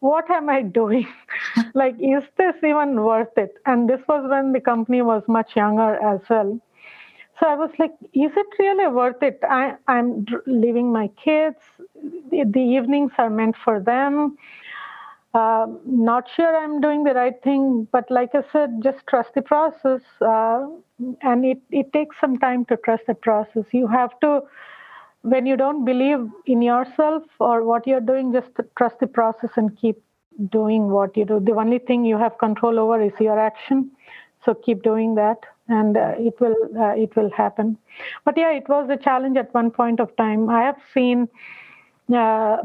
what 0.00 0.30
am 0.30 0.48
I 0.48 0.62
doing? 0.62 1.06
like, 1.74 1.94
is 1.98 2.22
this 2.38 2.54
even 2.58 3.02
worth 3.02 3.36
it? 3.36 3.54
And 3.66 3.88
this 3.88 4.00
was 4.08 4.26
when 4.30 4.52
the 4.52 4.60
company 4.60 5.02
was 5.02 5.22
much 5.28 5.56
younger 5.56 5.96
as 6.02 6.20
well. 6.30 6.58
So 7.40 7.48
I 7.48 7.56
was 7.56 7.70
like, 7.78 7.92
is 8.12 8.30
it 8.36 8.46
really 8.58 8.86
worth 8.92 9.22
it? 9.22 9.40
I, 9.42 9.74
am 9.88 10.24
leaving 10.46 10.92
my 10.92 11.08
kids. 11.22 11.56
The, 12.30 12.44
the, 12.46 12.60
evenings 12.60 13.12
are 13.18 13.30
meant 13.30 13.56
for 13.64 13.80
them. 13.80 14.36
Uh, 15.32 15.66
not 15.84 16.28
sure 16.36 16.56
I'm 16.56 16.80
doing 16.80 17.02
the 17.02 17.12
right 17.12 17.34
thing, 17.42 17.88
but 17.90 18.08
like 18.08 18.30
I 18.34 18.42
said, 18.52 18.80
just 18.84 19.04
trust 19.08 19.34
the 19.34 19.42
process. 19.42 20.02
Uh, 20.20 20.68
and 21.22 21.44
it, 21.44 21.60
it 21.72 21.92
takes 21.92 22.20
some 22.20 22.38
time 22.38 22.64
to 22.66 22.76
trust 22.76 23.04
the 23.08 23.14
process. 23.14 23.64
You 23.72 23.88
have 23.88 24.10
to, 24.20 24.42
when 25.22 25.44
you 25.44 25.56
don't 25.56 25.84
believe 25.84 26.28
in 26.46 26.62
yourself 26.62 27.24
or 27.40 27.64
what 27.64 27.84
you're 27.84 28.00
doing, 28.00 28.32
just 28.32 28.50
trust 28.78 29.00
the 29.00 29.08
process 29.08 29.50
and 29.56 29.76
keep 29.76 30.00
doing 30.52 30.88
what 30.88 31.16
you 31.16 31.24
do. 31.24 31.40
The 31.40 31.54
only 31.54 31.80
thing 31.80 32.04
you 32.04 32.16
have 32.16 32.38
control 32.38 32.78
over 32.78 33.02
is 33.02 33.12
your 33.18 33.38
action. 33.38 33.90
So 34.44 34.54
keep 34.54 34.84
doing 34.84 35.16
that 35.16 35.38
and 35.68 35.96
uh, 35.96 36.12
it 36.18 36.34
will 36.40 36.56
uh, 36.78 36.94
it 37.04 37.14
will 37.16 37.30
happen 37.30 37.76
but 38.24 38.36
yeah 38.36 38.52
it 38.52 38.68
was 38.68 38.88
a 38.90 38.96
challenge 38.96 39.36
at 39.36 39.52
one 39.54 39.70
point 39.70 40.00
of 40.00 40.14
time 40.16 40.48
i 40.50 40.62
have 40.62 40.78
seen 40.92 41.28
uh, 42.14 42.56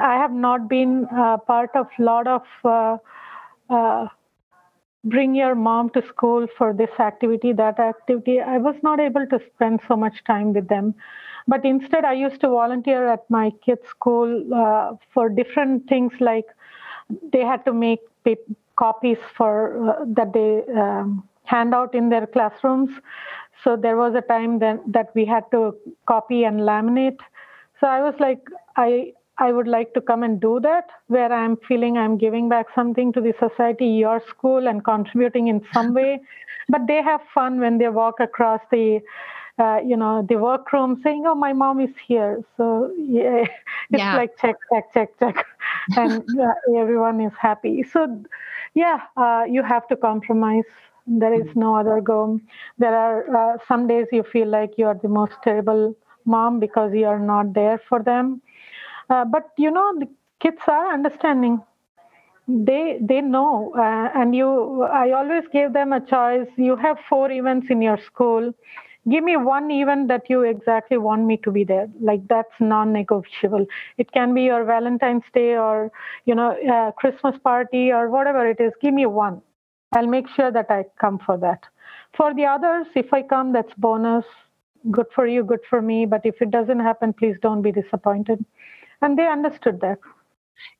I 0.00 0.14
have 0.16 0.32
not 0.32 0.68
been 0.68 1.06
part 1.46 1.70
of 1.74 1.86
a 1.98 2.02
lot 2.02 2.26
of 2.26 2.42
uh, 2.64 2.96
uh, 3.68 4.08
bring 5.04 5.34
your 5.34 5.54
mom 5.54 5.90
to 5.90 6.02
school 6.06 6.46
for 6.58 6.72
this 6.72 6.90
activity, 6.98 7.52
that 7.52 7.78
activity. 7.78 8.40
I 8.40 8.58
was 8.58 8.76
not 8.82 9.00
able 9.00 9.26
to 9.28 9.40
spend 9.54 9.80
so 9.88 9.96
much 9.96 10.24
time 10.24 10.52
with 10.52 10.68
them. 10.68 10.94
But 11.46 11.64
instead, 11.64 12.04
I 12.04 12.12
used 12.14 12.40
to 12.42 12.48
volunteer 12.48 13.08
at 13.08 13.28
my 13.30 13.50
kids' 13.64 13.86
school 13.88 14.54
uh, 14.54 14.94
for 15.12 15.28
different 15.28 15.88
things 15.88 16.12
like 16.20 16.46
they 17.32 17.40
had 17.44 17.64
to 17.64 17.72
make 17.72 18.00
copies 18.76 19.18
for 19.36 20.04
that 20.16 20.32
they 20.32 20.62
um, 20.78 21.22
hand 21.50 21.74
out 21.74 21.94
in 21.94 22.08
their 22.10 22.26
classrooms. 22.26 22.90
So 23.64 23.76
there 23.76 23.96
was 23.96 24.14
a 24.14 24.22
time 24.22 24.58
then 24.58 24.80
that 24.86 25.10
we 25.14 25.24
had 25.24 25.50
to 25.52 25.76
copy 26.06 26.44
and 26.44 26.60
laminate 26.60 27.18
so 27.80 27.86
I 27.86 28.00
was 28.02 28.14
like, 28.20 28.40
I 28.76 29.12
I 29.38 29.52
would 29.52 29.66
like 29.66 29.94
to 29.94 30.00
come 30.02 30.22
and 30.22 30.40
do 30.40 30.60
that 30.60 30.90
where 31.08 31.32
I'm 31.32 31.56
feeling 31.68 31.96
I'm 31.96 32.18
giving 32.18 32.48
back 32.48 32.66
something 32.74 33.12
to 33.14 33.20
the 33.20 33.32
society, 33.38 33.86
your 33.86 34.20
school, 34.28 34.68
and 34.68 34.84
contributing 34.84 35.48
in 35.48 35.62
some 35.72 35.94
way. 35.94 36.20
But 36.68 36.86
they 36.86 37.02
have 37.02 37.20
fun 37.34 37.58
when 37.60 37.78
they 37.78 37.88
walk 37.88 38.20
across 38.20 38.60
the, 38.70 39.00
uh, 39.58 39.78
you 39.84 39.96
know, 39.96 40.22
the 40.28 40.36
workroom 40.36 41.00
saying, 41.02 41.24
"Oh, 41.26 41.34
my 41.34 41.52
mom 41.52 41.80
is 41.80 41.94
here." 42.06 42.42
So 42.56 42.92
yeah, 42.98 43.44
it's 43.92 44.12
yeah. 44.12 44.12
like 44.12 44.36
check, 44.38 44.56
check, 44.72 44.92
check, 44.94 45.18
check, 45.18 45.46
and 45.96 46.22
uh, 46.38 46.78
everyone 46.80 47.20
is 47.20 47.32
happy. 47.40 47.82
So 47.82 48.22
yeah, 48.74 48.98
uh, 49.16 49.44
you 49.48 49.62
have 49.62 49.86
to 49.88 49.96
compromise. 49.96 50.64
There 51.10 51.34
is 51.34 51.46
no 51.56 51.76
other 51.76 52.00
go. 52.00 52.40
There 52.78 52.94
are 52.96 53.54
uh, 53.54 53.58
some 53.68 53.86
days 53.88 54.06
you 54.12 54.22
feel 54.22 54.48
like 54.48 54.78
you 54.78 54.86
are 54.86 54.94
the 55.02 55.08
most 55.08 55.34
terrible 55.44 55.94
mom 56.24 56.60
because 56.60 56.92
you 56.94 57.06
are 57.06 57.18
not 57.18 57.52
there 57.54 57.78
for 57.88 58.02
them. 58.02 58.40
Uh, 59.10 59.24
but 59.24 59.50
you 59.58 59.70
know, 59.70 59.98
the 59.98 60.08
kids 60.40 60.62
are 60.68 60.92
understanding. 60.92 61.60
They 62.48 62.98
they 63.00 63.20
know, 63.22 63.72
uh, 63.76 64.10
and 64.14 64.34
you. 64.34 64.82
I 64.82 65.10
always 65.12 65.44
gave 65.52 65.72
them 65.72 65.92
a 65.92 66.00
choice. 66.00 66.48
You 66.56 66.76
have 66.76 66.98
four 67.08 67.30
events 67.30 67.68
in 67.70 67.82
your 67.82 67.98
school. 67.98 68.52
Give 69.08 69.24
me 69.24 69.36
one 69.36 69.70
event 69.70 70.08
that 70.08 70.28
you 70.30 70.42
exactly 70.42 70.98
want 70.98 71.24
me 71.26 71.36
to 71.38 71.50
be 71.50 71.64
there. 71.64 71.88
Like 72.00 72.26
that's 72.28 72.60
non-negotiable. 72.60 73.66
It 73.98 74.12
can 74.12 74.34
be 74.34 74.42
your 74.42 74.64
Valentine's 74.64 75.24
Day 75.34 75.56
or 75.56 75.90
you 76.26 76.34
know 76.34 76.50
uh, 76.76 76.92
Christmas 76.92 77.36
party 77.38 77.92
or 77.92 78.10
whatever 78.10 78.48
it 78.48 78.60
is. 78.60 78.72
Give 78.82 78.94
me 78.94 79.06
one. 79.06 79.42
I'll 79.92 80.06
make 80.06 80.28
sure 80.28 80.50
that 80.52 80.70
I 80.70 80.84
come 81.00 81.18
for 81.18 81.36
that. 81.38 81.64
For 82.16 82.34
the 82.34 82.44
others, 82.44 82.86
if 82.94 83.12
I 83.12 83.22
come, 83.22 83.52
that's 83.52 83.72
bonus 83.76 84.24
good 84.90 85.06
for 85.14 85.26
you, 85.26 85.44
good 85.44 85.60
for 85.68 85.82
me. 85.82 86.06
But 86.06 86.22
if 86.24 86.40
it 86.40 86.50
doesn't 86.50 86.80
happen, 86.80 87.12
please 87.12 87.36
don't 87.42 87.62
be 87.62 87.72
disappointed. 87.72 88.44
And 89.02 89.18
they 89.18 89.26
understood 89.26 89.80
that. 89.80 89.98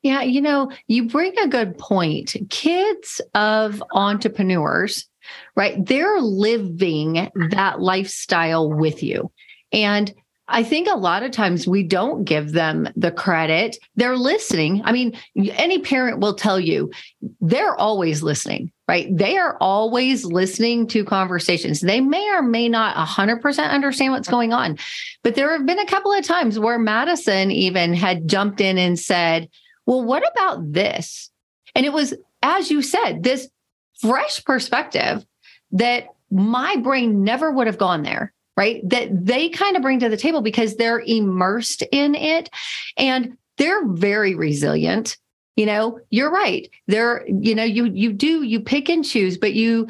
Yeah, 0.02 0.22
you 0.22 0.40
know, 0.40 0.70
you 0.88 1.08
bring 1.08 1.38
a 1.38 1.48
good 1.48 1.78
point. 1.78 2.36
Kids 2.50 3.20
of 3.34 3.82
entrepreneurs, 3.92 5.08
right? 5.56 5.84
They're 5.84 6.20
living 6.20 7.30
that 7.50 7.80
lifestyle 7.80 8.70
with 8.70 9.02
you. 9.02 9.30
And 9.72 10.12
I 10.48 10.64
think 10.64 10.88
a 10.88 10.96
lot 10.96 11.22
of 11.22 11.30
times 11.30 11.66
we 11.66 11.82
don't 11.82 12.24
give 12.24 12.52
them 12.52 12.88
the 12.96 13.12
credit. 13.12 13.78
They're 13.94 14.16
listening. 14.16 14.82
I 14.84 14.92
mean, 14.92 15.16
any 15.36 15.78
parent 15.78 16.18
will 16.18 16.34
tell 16.34 16.58
you 16.58 16.90
they're 17.40 17.76
always 17.76 18.22
listening, 18.22 18.72
right? 18.90 19.16
They 19.16 19.38
are 19.38 19.56
always 19.60 20.24
listening 20.24 20.88
to 20.88 21.04
conversations. 21.04 21.80
They 21.80 22.00
may 22.00 22.28
or 22.34 22.42
may 22.42 22.68
not 22.68 22.96
100% 22.96 23.70
understand 23.70 24.12
what's 24.12 24.28
going 24.28 24.52
on. 24.52 24.78
But 25.22 25.36
there 25.36 25.52
have 25.52 25.64
been 25.64 25.78
a 25.78 25.86
couple 25.86 26.12
of 26.12 26.24
times 26.24 26.58
where 26.58 26.76
Madison 26.76 27.52
even 27.52 27.94
had 27.94 28.26
jumped 28.26 28.60
in 28.60 28.78
and 28.78 28.98
said, 28.98 29.48
Well, 29.86 30.02
what 30.02 30.28
about 30.32 30.72
this? 30.72 31.30
And 31.76 31.86
it 31.86 31.92
was, 31.92 32.14
as 32.42 32.68
you 32.68 32.82
said, 32.82 33.22
this 33.22 33.48
fresh 34.00 34.44
perspective 34.44 35.24
that 35.70 36.08
my 36.32 36.74
brain 36.74 37.22
never 37.22 37.52
would 37.52 37.68
have 37.68 37.78
gone 37.78 38.02
there 38.02 38.34
right? 38.56 38.86
That 38.90 39.08
they 39.12 39.48
kind 39.48 39.74
of 39.76 39.80
bring 39.80 40.00
to 40.00 40.10
the 40.10 40.18
table 40.18 40.42
because 40.42 40.76
they're 40.76 41.00
immersed 41.00 41.82
in 41.92 42.14
it 42.14 42.50
and 42.98 43.38
they're 43.56 43.86
very 43.86 44.34
resilient. 44.34 45.16
You 45.56 45.66
know, 45.66 46.00
you're 46.10 46.30
right. 46.30 46.70
They're, 46.86 47.26
you 47.28 47.54
know, 47.54 47.64
you 47.64 47.86
you 47.86 48.12
do 48.12 48.42
you 48.42 48.60
pick 48.60 48.88
and 48.88 49.04
choose, 49.04 49.36
but 49.36 49.52
you 49.52 49.88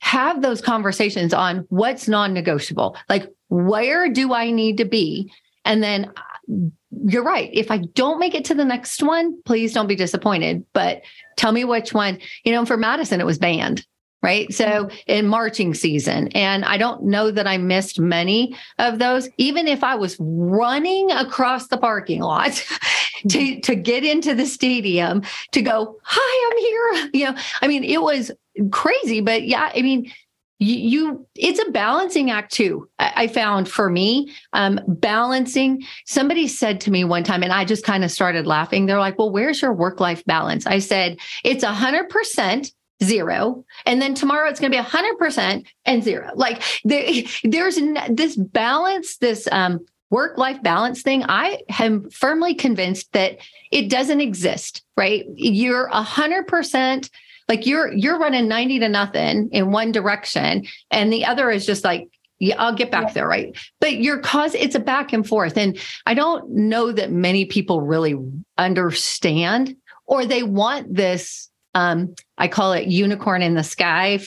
have 0.00 0.42
those 0.42 0.60
conversations 0.60 1.34
on 1.34 1.66
what's 1.68 2.08
non-negotiable. 2.08 2.96
Like 3.08 3.30
where 3.48 4.08
do 4.08 4.32
I 4.32 4.50
need 4.50 4.78
to 4.78 4.84
be? 4.84 5.30
And 5.64 5.82
then 5.82 6.12
uh, 6.16 6.70
you're 7.06 7.24
right. 7.24 7.50
If 7.52 7.70
I 7.70 7.78
don't 7.78 8.20
make 8.20 8.34
it 8.34 8.44
to 8.46 8.54
the 8.54 8.64
next 8.64 9.02
one, 9.02 9.40
please 9.42 9.72
don't 9.72 9.88
be 9.88 9.96
disappointed. 9.96 10.64
But 10.72 11.02
tell 11.36 11.52
me 11.52 11.64
which 11.64 11.92
one. 11.92 12.18
You 12.44 12.52
know, 12.52 12.64
for 12.64 12.76
Madison, 12.76 13.20
it 13.20 13.26
was 13.26 13.38
band 13.38 13.84
right? 14.22 14.52
So 14.52 14.88
in 15.06 15.26
marching 15.28 15.74
season. 15.74 16.28
And 16.28 16.64
I 16.64 16.78
don't 16.78 17.04
know 17.04 17.30
that 17.30 17.46
I 17.46 17.58
missed 17.58 18.00
many 18.00 18.56
of 18.78 18.98
those, 18.98 19.28
even 19.36 19.68
if 19.68 19.84
I 19.84 19.94
was 19.94 20.16
running 20.18 21.10
across 21.12 21.68
the 21.68 21.78
parking 21.78 22.22
lot 22.22 22.64
to, 23.28 23.60
to 23.60 23.74
get 23.74 24.04
into 24.04 24.34
the 24.34 24.46
stadium 24.46 25.22
to 25.52 25.62
go, 25.62 25.96
hi, 26.02 26.50
I'm 26.50 26.58
here. 26.58 27.10
You 27.12 27.24
know, 27.26 27.36
I 27.62 27.68
mean, 27.68 27.84
it 27.84 28.02
was 28.02 28.30
crazy, 28.70 29.20
but 29.20 29.46
yeah, 29.46 29.70
I 29.74 29.80
mean, 29.80 30.12
you, 30.58 30.76
you, 30.76 31.26
it's 31.34 31.60
a 31.60 31.70
balancing 31.70 32.30
act 32.30 32.52
too 32.52 32.88
I, 32.98 33.12
I 33.16 33.26
found 33.26 33.68
for 33.68 33.90
me 33.90 34.32
um, 34.54 34.80
balancing 34.86 35.82
somebody 36.06 36.48
said 36.48 36.80
to 36.82 36.90
me 36.90 37.04
one 37.04 37.24
time 37.24 37.42
and 37.42 37.52
i 37.52 37.64
just 37.64 37.84
kind 37.84 38.04
of 38.04 38.10
started 38.10 38.46
laughing 38.46 38.86
they're 38.86 38.98
like 38.98 39.18
well 39.18 39.30
where's 39.30 39.60
your 39.60 39.74
work 39.74 40.00
life 40.00 40.24
balance 40.24 40.66
i 40.66 40.78
said 40.78 41.18
it's 41.44 41.62
a 41.62 41.72
hundred 41.72 42.08
percent 42.08 42.72
zero 43.02 43.64
and 43.84 44.00
then 44.00 44.14
tomorrow 44.14 44.48
it's 44.48 44.58
going 44.58 44.70
to 44.70 44.74
be 44.74 44.80
a 44.80 44.82
hundred 44.82 45.16
percent 45.18 45.66
and 45.84 46.02
zero 46.02 46.30
like 46.34 46.62
there, 46.84 47.22
there's 47.44 47.78
this 48.10 48.36
balance 48.36 49.18
this 49.18 49.48
um, 49.52 49.84
work 50.10 50.38
life 50.38 50.62
balance 50.62 51.02
thing 51.02 51.24
i 51.28 51.60
am 51.78 52.08
firmly 52.10 52.54
convinced 52.54 53.12
that 53.12 53.38
it 53.70 53.90
doesn't 53.90 54.20
exist 54.20 54.82
right 54.96 55.24
you're 55.34 55.86
a 55.86 56.02
hundred 56.02 56.46
percent 56.46 57.10
like 57.48 57.66
you're 57.66 57.92
you're 57.92 58.18
running 58.18 58.48
90 58.48 58.80
to 58.80 58.88
nothing 58.88 59.48
in 59.52 59.70
one 59.70 59.92
direction 59.92 60.66
and 60.90 61.12
the 61.12 61.24
other 61.24 61.50
is 61.50 61.66
just 61.66 61.84
like 61.84 62.08
yeah, 62.38 62.56
I'll 62.58 62.74
get 62.74 62.90
back 62.90 63.08
yeah. 63.08 63.12
there, 63.12 63.28
right? 63.28 63.56
But 63.80 63.94
your 63.94 64.18
cause, 64.18 64.54
it's 64.54 64.74
a 64.74 64.80
back 64.80 65.12
and 65.12 65.26
forth. 65.26 65.56
And 65.56 65.78
I 66.04 66.14
don't 66.14 66.50
know 66.50 66.92
that 66.92 67.10
many 67.10 67.46
people 67.46 67.80
really 67.80 68.14
understand 68.58 69.76
or 70.06 70.26
they 70.26 70.42
want 70.42 70.94
this, 70.94 71.50
um, 71.76 72.14
I 72.38 72.48
call 72.48 72.72
it 72.72 72.88
unicorn 72.88 73.42
in 73.42 73.54
the 73.54 73.62
sky 73.62 74.20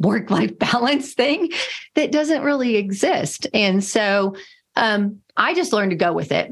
work 0.00 0.28
life 0.28 0.58
balance 0.58 1.14
thing 1.14 1.50
that 1.94 2.10
doesn't 2.12 2.42
really 2.42 2.76
exist. 2.76 3.46
And 3.54 3.82
so 3.82 4.34
um, 4.74 5.20
I 5.36 5.54
just 5.54 5.72
learned 5.72 5.92
to 5.92 5.96
go 5.96 6.12
with 6.12 6.32
it. 6.32 6.50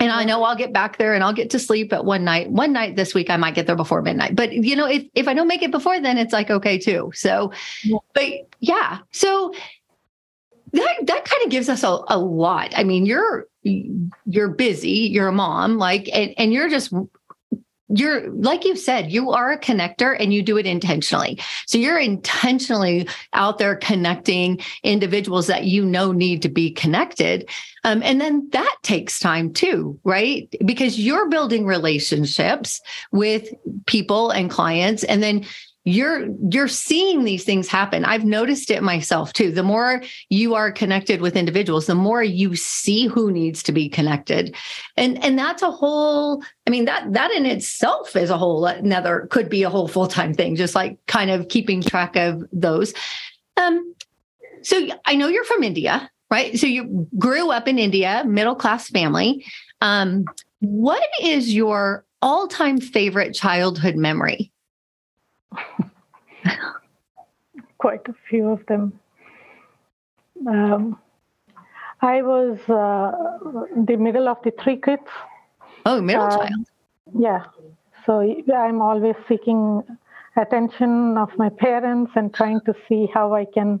And 0.00 0.10
I 0.10 0.24
know 0.24 0.42
I'll 0.42 0.56
get 0.56 0.72
back 0.72 0.96
there 0.96 1.14
and 1.14 1.22
I'll 1.22 1.34
get 1.34 1.50
to 1.50 1.58
sleep 1.58 1.92
at 1.92 2.06
one 2.06 2.24
night. 2.24 2.50
One 2.50 2.72
night 2.72 2.96
this 2.96 3.14
week, 3.14 3.28
I 3.28 3.36
might 3.36 3.54
get 3.54 3.66
there 3.66 3.76
before 3.76 4.00
midnight. 4.00 4.34
But 4.34 4.52
you 4.52 4.74
know, 4.74 4.86
if 4.86 5.04
if 5.14 5.28
I 5.28 5.34
don't 5.34 5.46
make 5.46 5.62
it 5.62 5.70
before 5.70 6.00
then, 6.00 6.16
it's 6.16 6.32
like 6.32 6.50
okay 6.50 6.78
too. 6.78 7.12
So, 7.14 7.52
yeah. 7.84 7.98
but 8.14 8.24
yeah, 8.60 9.00
so 9.10 9.52
that 10.72 10.96
that 11.06 11.24
kind 11.26 11.42
of 11.44 11.50
gives 11.50 11.68
us 11.68 11.84
a, 11.84 11.98
a 12.08 12.18
lot. 12.18 12.72
I 12.74 12.82
mean, 12.82 13.04
you're 13.04 13.46
you're 13.62 14.48
busy, 14.48 15.10
you're 15.12 15.28
a 15.28 15.32
mom, 15.32 15.76
like, 15.76 16.08
and, 16.14 16.32
and 16.38 16.50
you're 16.50 16.70
just 16.70 16.94
you're 17.94 18.30
like 18.30 18.64
you 18.64 18.76
said 18.76 19.10
you 19.10 19.30
are 19.30 19.52
a 19.52 19.58
connector 19.58 20.16
and 20.18 20.32
you 20.32 20.42
do 20.42 20.58
it 20.58 20.66
intentionally. 20.66 21.38
So 21.66 21.78
you're 21.78 21.98
intentionally 21.98 23.08
out 23.32 23.58
there 23.58 23.76
connecting 23.76 24.60
individuals 24.82 25.46
that 25.46 25.64
you 25.64 25.84
know 25.84 26.12
need 26.12 26.42
to 26.42 26.48
be 26.48 26.70
connected. 26.70 27.48
Um, 27.84 28.02
and 28.02 28.20
then 28.20 28.48
that 28.52 28.76
takes 28.82 29.18
time 29.18 29.52
too 29.52 29.98
right? 30.04 30.52
Because 30.64 30.98
you're 30.98 31.28
building 31.28 31.66
relationships 31.66 32.80
with 33.12 33.48
people 33.86 34.30
and 34.30 34.50
clients 34.50 35.04
and 35.04 35.22
then 35.22 35.44
you're 35.84 36.28
you're 36.50 36.68
seeing 36.68 37.24
these 37.24 37.44
things 37.44 37.66
happen. 37.66 38.04
I've 38.04 38.24
noticed 38.24 38.70
it 38.70 38.82
myself 38.82 39.32
too. 39.32 39.50
The 39.50 39.62
more 39.62 40.02
you 40.28 40.54
are 40.54 40.70
connected 40.70 41.22
with 41.22 41.36
individuals 41.36 41.86
the 41.86 41.94
more 41.94 42.22
you 42.22 42.54
see 42.54 43.06
who 43.06 43.32
needs 43.32 43.62
to 43.62 43.72
be 43.72 43.88
connected. 43.88 44.54
And 44.96 45.22
and 45.24 45.38
that's 45.38 45.62
a 45.62 45.70
whole 45.70 46.42
i 46.66 46.70
mean 46.70 46.84
that 46.84 47.12
that 47.14 47.30
in 47.32 47.46
itself 47.46 48.14
is 48.14 48.28
a 48.28 48.36
whole 48.36 48.66
another 48.66 49.26
could 49.30 49.48
be 49.48 49.62
a 49.62 49.70
whole 49.70 49.88
full-time 49.88 50.34
thing 50.34 50.54
just 50.54 50.74
like 50.74 50.98
kind 51.06 51.30
of 51.30 51.48
keeping 51.48 51.80
track 51.80 52.14
of 52.16 52.44
those. 52.52 52.92
Um 53.56 53.94
so 54.62 54.86
i 55.06 55.16
know 55.16 55.28
you're 55.28 55.44
from 55.44 55.62
india 55.62 56.10
right? 56.30 56.56
So 56.60 56.66
you 56.66 57.08
grew 57.18 57.50
up 57.50 57.66
in 57.66 57.78
india 57.78 58.22
middle 58.26 58.54
class 58.54 58.90
family. 58.90 59.46
Um 59.80 60.26
what 60.58 61.02
is 61.22 61.54
your 61.54 62.04
all-time 62.20 62.78
favorite 62.78 63.32
childhood 63.32 63.96
memory 63.96 64.49
Quite 67.78 68.08
a 68.08 68.14
few 68.28 68.48
of 68.48 68.64
them. 68.66 68.98
Um, 70.46 70.98
I 72.02 72.22
was 72.22 72.58
uh, 72.68 73.12
the 73.76 73.96
middle 73.96 74.28
of 74.28 74.38
the 74.42 74.52
three 74.62 74.76
kids. 74.76 75.06
Oh, 75.84 76.00
middle 76.00 76.24
uh, 76.24 76.38
child. 76.38 76.66
Yeah. 77.18 77.44
So 78.06 78.20
I'm 78.54 78.80
always 78.80 79.16
seeking 79.28 79.82
attention 80.36 81.18
of 81.18 81.36
my 81.36 81.48
parents 81.48 82.12
and 82.14 82.32
trying 82.32 82.60
to 82.62 82.74
see 82.88 83.08
how 83.12 83.34
I 83.34 83.44
can. 83.44 83.80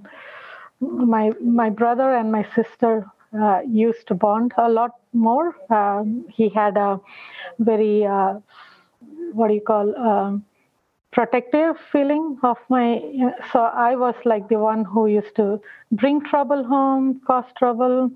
My 0.80 1.32
my 1.42 1.70
brother 1.70 2.14
and 2.14 2.32
my 2.32 2.46
sister 2.54 3.06
uh, 3.38 3.60
used 3.66 4.06
to 4.08 4.14
bond 4.14 4.52
a 4.56 4.68
lot 4.68 4.96
more. 5.12 5.54
Um, 5.70 6.26
he 6.28 6.48
had 6.48 6.76
a 6.76 7.00
very 7.58 8.04
uh, 8.04 8.40
what 9.32 9.48
do 9.48 9.54
you 9.54 9.60
call 9.60 9.96
um, 9.96 10.44
protective 11.12 11.76
feeling 11.90 12.38
of 12.42 12.56
my 12.68 13.00
so 13.52 13.60
i 13.60 13.96
was 13.96 14.14
like 14.24 14.48
the 14.48 14.58
one 14.58 14.84
who 14.84 15.06
used 15.06 15.34
to 15.34 15.60
bring 15.92 16.22
trouble 16.24 16.64
home 16.64 17.20
cause 17.26 17.44
trouble. 17.58 18.10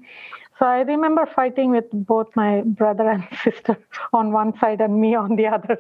So 0.59 0.66
i 0.66 0.83
remember 0.83 1.26
fighting 1.26 1.72
with 1.72 1.87
both 1.92 2.28
my 2.37 2.61
brother 2.61 3.11
and 3.11 3.26
sister 3.44 3.76
on 4.12 4.30
one 4.30 4.57
side 4.61 4.80
and 4.80 5.00
me 5.00 5.14
on 5.16 5.35
the 5.35 5.46
other 5.48 5.78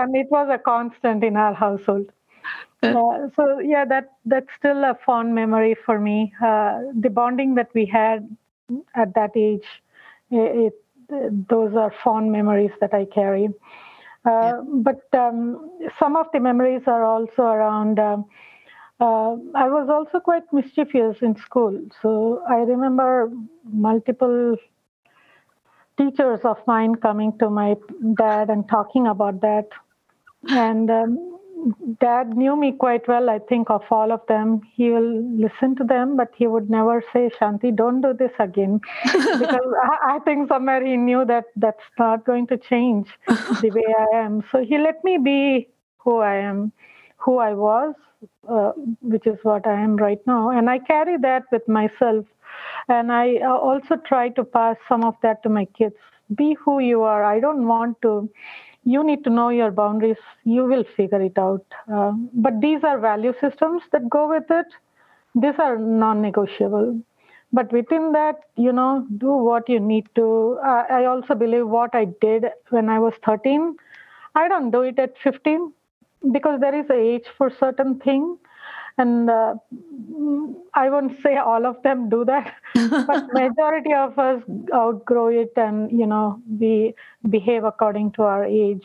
and 0.00 0.16
it 0.16 0.26
was 0.30 0.48
a 0.50 0.58
constant 0.58 1.22
in 1.22 1.36
our 1.36 1.54
household. 1.54 2.10
Uh, 2.82 3.28
so 3.36 3.60
yeah 3.60 3.84
that 3.84 4.12
that's 4.24 4.52
still 4.58 4.84
a 4.84 4.98
fond 5.06 5.34
memory 5.34 5.76
for 5.86 6.00
me. 6.00 6.32
Uh, 6.44 6.80
the 7.00 7.10
bonding 7.10 7.54
that 7.54 7.70
we 7.74 7.86
had 7.86 8.28
at 8.96 9.14
that 9.14 9.30
age 9.36 9.66
it, 10.30 10.72
it, 11.08 11.48
those 11.48 11.74
are 11.76 11.92
fond 12.02 12.32
memories 12.32 12.72
that 12.80 12.92
i 12.92 13.04
carry 13.04 13.48
uh, 14.26 14.62
but 14.86 15.02
um, 15.18 15.70
some 15.98 16.16
of 16.16 16.26
the 16.32 16.40
memories 16.40 16.82
are 16.86 17.04
also 17.04 17.42
around. 17.42 17.98
Uh, 17.98 18.18
uh, 19.00 19.36
I 19.54 19.68
was 19.68 19.88
also 19.90 20.20
quite 20.20 20.44
mischievous 20.52 21.18
in 21.22 21.36
school. 21.36 21.80
So 22.02 22.42
I 22.48 22.56
remember 22.58 23.30
multiple 23.64 24.56
teachers 25.98 26.40
of 26.44 26.58
mine 26.66 26.94
coming 26.96 27.36
to 27.38 27.50
my 27.50 27.74
dad 28.18 28.50
and 28.50 28.68
talking 28.68 29.06
about 29.06 29.40
that. 29.40 29.68
And 30.50 30.90
um, 30.90 31.35
dad 32.00 32.36
knew 32.36 32.56
me 32.56 32.72
quite 32.72 33.06
well, 33.08 33.30
I 33.30 33.38
think, 33.38 33.70
of 33.70 33.82
all 33.90 34.12
of 34.12 34.20
them. 34.28 34.60
He 34.74 34.90
will 34.90 35.22
listen 35.36 35.74
to 35.76 35.84
them, 35.84 36.16
but 36.16 36.32
he 36.36 36.46
would 36.46 36.70
never 36.70 37.02
say, 37.12 37.30
Shanthi, 37.40 37.74
don't 37.74 38.00
do 38.00 38.12
this 38.12 38.32
again. 38.38 38.80
because 39.04 39.72
I, 39.84 40.16
I, 40.16 40.18
think 40.20 40.48
somewhere 40.48 40.84
he 40.84 40.96
knew 40.96 41.24
that 41.24 41.44
that's 41.56 41.82
not 41.98 42.24
going 42.24 42.46
to 42.48 42.56
change 42.56 43.08
the 43.26 43.70
way 43.70 43.94
I 43.98 44.18
am. 44.18 44.44
So 44.52 44.64
he 44.64 44.78
let 44.78 45.02
me 45.04 45.18
be 45.18 45.68
who 45.98 46.18
I 46.18 46.36
am, 46.36 46.72
who 47.16 47.38
I 47.38 47.54
was, 47.54 47.94
uh, 48.48 48.72
which 49.00 49.26
is 49.26 49.38
what 49.42 49.66
I 49.66 49.80
am 49.80 49.96
right 49.96 50.20
now. 50.26 50.50
And 50.50 50.70
I 50.70 50.78
carry 50.78 51.16
that 51.18 51.44
with 51.50 51.66
myself. 51.68 52.26
And 52.88 53.10
I 53.12 53.36
uh, 53.36 53.56
also 53.56 53.96
try 53.96 54.28
to 54.30 54.44
pass 54.44 54.76
some 54.88 55.04
of 55.04 55.14
that 55.22 55.42
to 55.42 55.48
my 55.48 55.64
kids. 55.76 55.96
Be 56.34 56.56
who 56.64 56.80
you 56.80 57.02
are. 57.02 57.24
I 57.24 57.40
don't 57.40 57.66
want 57.66 58.00
to 58.02 58.28
you 58.86 59.02
need 59.04 59.24
to 59.24 59.30
know 59.30 59.48
your 59.50 59.70
boundaries. 59.72 60.22
You 60.44 60.64
will 60.64 60.84
figure 60.96 61.20
it 61.20 61.36
out. 61.36 61.64
Uh, 61.92 62.12
but 62.32 62.60
these 62.60 62.84
are 62.84 62.98
value 62.98 63.34
systems 63.40 63.82
that 63.92 64.08
go 64.08 64.28
with 64.28 64.50
it. 64.50 64.66
These 65.34 65.58
are 65.58 65.76
non 65.76 66.22
negotiable. 66.22 67.00
But 67.52 67.72
within 67.72 68.12
that, 68.12 68.36
you 68.56 68.72
know, 68.72 69.06
do 69.18 69.32
what 69.32 69.68
you 69.68 69.80
need 69.80 70.08
to. 70.14 70.58
Uh, 70.64 70.84
I 70.88 71.04
also 71.06 71.34
believe 71.34 71.68
what 71.68 71.94
I 71.94 72.06
did 72.20 72.46
when 72.70 72.88
I 72.88 72.98
was 73.00 73.14
13, 73.24 73.76
I 74.36 74.48
don't 74.48 74.70
do 74.70 74.82
it 74.82 74.98
at 74.98 75.18
15 75.18 75.72
because 76.32 76.60
there 76.60 76.74
is 76.74 76.86
an 76.90 76.96
age 77.00 77.26
for 77.36 77.50
certain 77.50 77.98
thing 77.98 78.38
and 78.98 79.30
uh, 79.30 79.54
i 80.74 80.88
won't 80.88 81.20
say 81.22 81.36
all 81.36 81.66
of 81.66 81.82
them 81.82 82.08
do 82.08 82.24
that 82.24 82.54
but 83.06 83.32
majority 83.32 83.92
of 83.92 84.18
us 84.18 84.42
outgrow 84.74 85.28
it 85.28 85.52
and 85.56 85.90
you 85.90 86.06
know 86.06 86.40
we 86.60 86.94
behave 87.28 87.64
according 87.64 88.12
to 88.12 88.22
our 88.22 88.44
age. 88.44 88.84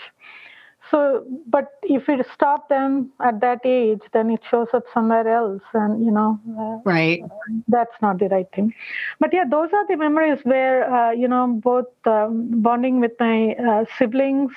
So 0.89 1.25
but 1.47 1.67
if 1.83 2.07
we 2.07 2.21
stop 2.33 2.67
them 2.67 3.11
at 3.23 3.39
that 3.41 3.61
age 3.63 4.01
then 4.13 4.29
it 4.29 4.41
shows 4.49 4.67
up 4.73 4.83
somewhere 4.93 5.27
else 5.27 5.61
and 5.73 6.03
you 6.03 6.11
know 6.11 6.39
uh, 6.59 6.81
right. 6.83 7.23
that's 7.67 8.01
not 8.01 8.19
the 8.19 8.27
right 8.27 8.47
thing. 8.53 8.73
But 9.19 9.33
yeah 9.33 9.45
those 9.49 9.69
are 9.73 9.87
the 9.87 9.95
memories 9.95 10.39
where 10.43 10.91
uh, 10.93 11.11
you 11.11 11.27
know 11.27 11.47
both 11.47 11.85
um, 12.05 12.49
bonding 12.61 12.99
with 12.99 13.13
my 13.19 13.53
uh, 13.53 13.85
siblings 13.97 14.51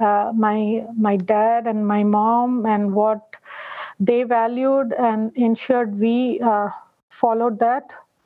uh, 0.00 0.32
my 0.34 0.84
my 0.96 1.16
dad 1.16 1.66
and 1.66 1.86
my 1.86 2.02
mom 2.02 2.66
and 2.66 2.94
what 2.94 3.22
they 4.00 4.22
valued 4.22 4.92
and 4.98 5.30
ensured 5.36 6.00
we 6.00 6.40
uh, 6.44 6.70
followed 7.20 7.58
that, 7.60 7.84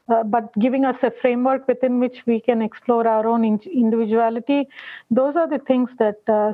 uh, 0.08 0.22
but 0.22 0.54
giving 0.58 0.84
us 0.84 0.96
a 1.02 1.10
framework 1.20 1.66
within 1.66 1.98
which 1.98 2.22
we 2.26 2.40
can 2.40 2.62
explore 2.62 3.06
our 3.06 3.26
own 3.26 3.44
in- 3.44 3.60
individuality. 3.72 4.68
Those 5.10 5.34
are 5.34 5.48
the 5.48 5.58
things 5.58 5.90
that 5.98 6.20
uh, 6.28 6.52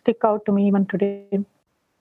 stick 0.00 0.18
out 0.24 0.44
to 0.46 0.52
me 0.52 0.66
even 0.66 0.86
today. 0.86 1.38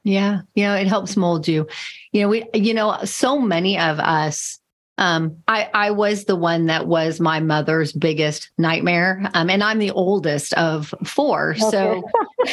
Yeah. 0.04 0.42
Know, 0.56 0.76
it 0.76 0.88
helps 0.88 1.16
mold 1.16 1.48
you. 1.48 1.68
You 2.12 2.22
know, 2.22 2.30
we, 2.30 2.46
you 2.54 2.74
know, 2.74 2.98
so 3.04 3.40
many 3.40 3.78
of 3.78 4.00
us 4.00 4.60
um, 5.00 5.38
I, 5.48 5.70
I 5.74 5.92
was 5.92 6.26
the 6.26 6.36
one 6.36 6.66
that 6.66 6.86
was 6.86 7.22
my 7.22 7.40
mother's 7.40 7.94
biggest 7.94 8.52
nightmare. 8.58 9.30
Um, 9.34 9.50
and 9.50 9.64
I'm 9.64 9.80
the 9.80 9.92
oldest 9.92 10.54
of 10.54 10.94
four. 11.06 11.52
Okay. 11.52 11.62
So, 11.72 12.04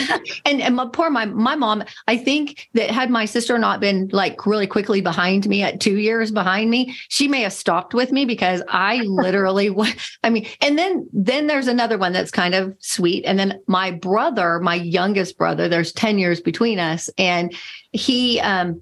and, 0.47 0.63
and 0.63 0.77
my 0.77 0.87
poor, 0.93 1.11
my, 1.11 1.27
my 1.27 1.57
mom, 1.57 1.83
I 2.07 2.17
think 2.17 2.69
that 2.75 2.89
had 2.89 3.11
my 3.11 3.25
sister 3.25 3.59
not 3.59 3.81
been 3.81 4.09
like 4.13 4.47
really 4.47 4.69
quickly 4.69 5.01
behind 5.01 5.49
me 5.49 5.65
at 5.65 5.81
two 5.81 5.99
years 5.99 6.31
behind 6.31 6.71
me, 6.71 6.95
she 7.09 7.27
may 7.27 7.43
have 7.43 7.53
stopped 7.53 7.95
with 7.95 8.13
me 8.13 8.25
because 8.25 8.63
I 8.69 8.99
literally, 9.07 9.75
I 10.23 10.31
mean, 10.31 10.47
and 10.61 10.79
then, 10.79 11.09
then 11.13 11.49
there's 11.49 11.67
another 11.67 11.99
one 11.99 12.13
that's 12.13 12.31
kind 12.31 12.55
of 12.55 12.77
sweet. 12.79 13.25
And 13.25 13.41
then 13.41 13.61
my 13.67 13.91
brother, 13.91 14.61
my 14.61 14.77
youngest 14.77 15.37
brother, 15.37 15.69
there's 15.69 15.93
10 15.93 16.21
years 16.21 16.41
between 16.41 16.79
us 16.79 17.11
and 17.19 17.53
he, 17.91 18.39
um, 18.39 18.81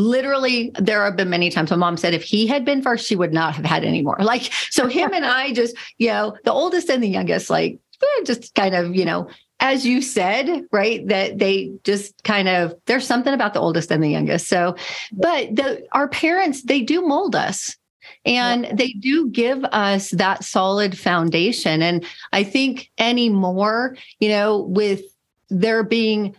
literally 0.00 0.72
there 0.78 1.04
have 1.04 1.16
been 1.16 1.30
many 1.30 1.50
times 1.50 1.70
my 1.70 1.76
mom 1.76 1.96
said 1.96 2.14
if 2.14 2.22
he 2.22 2.46
had 2.46 2.64
been 2.64 2.82
first 2.82 3.06
she 3.06 3.16
would 3.16 3.32
not 3.32 3.54
have 3.54 3.64
had 3.64 3.84
any 3.84 4.02
more. 4.02 4.16
Like 4.30 4.52
so 4.70 4.86
him 4.86 5.12
and 5.12 5.26
i 5.26 5.52
just 5.52 5.76
you 5.98 6.06
know 6.06 6.36
the 6.44 6.52
oldest 6.52 6.88
and 6.88 7.02
the 7.02 7.08
youngest 7.08 7.50
like 7.50 7.80
eh, 8.00 8.24
just 8.24 8.54
kind 8.54 8.76
of 8.76 8.94
you 8.94 9.04
know 9.04 9.28
as 9.58 9.84
you 9.84 10.00
said 10.00 10.64
right 10.70 11.06
that 11.08 11.38
they 11.38 11.72
just 11.82 12.22
kind 12.22 12.48
of 12.48 12.74
there's 12.86 13.06
something 13.06 13.34
about 13.34 13.54
the 13.54 13.60
oldest 13.60 13.90
and 13.90 14.02
the 14.02 14.08
youngest. 14.08 14.46
So 14.46 14.76
but 15.12 15.54
the 15.56 15.84
our 15.92 16.08
parents 16.08 16.62
they 16.62 16.80
do 16.80 17.02
mold 17.02 17.34
us 17.34 17.76
and 18.24 18.64
yeah. 18.64 18.74
they 18.74 18.92
do 18.92 19.28
give 19.30 19.64
us 19.64 20.10
that 20.10 20.44
solid 20.44 20.96
foundation. 20.96 21.82
And 21.82 22.04
i 22.32 22.44
think 22.44 22.90
anymore 22.98 23.96
you 24.20 24.28
know 24.28 24.60
with 24.60 25.02
there 25.48 25.82
being 25.82 26.36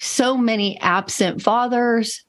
so 0.00 0.36
many 0.36 0.78
absent 0.80 1.42
fathers 1.42 2.23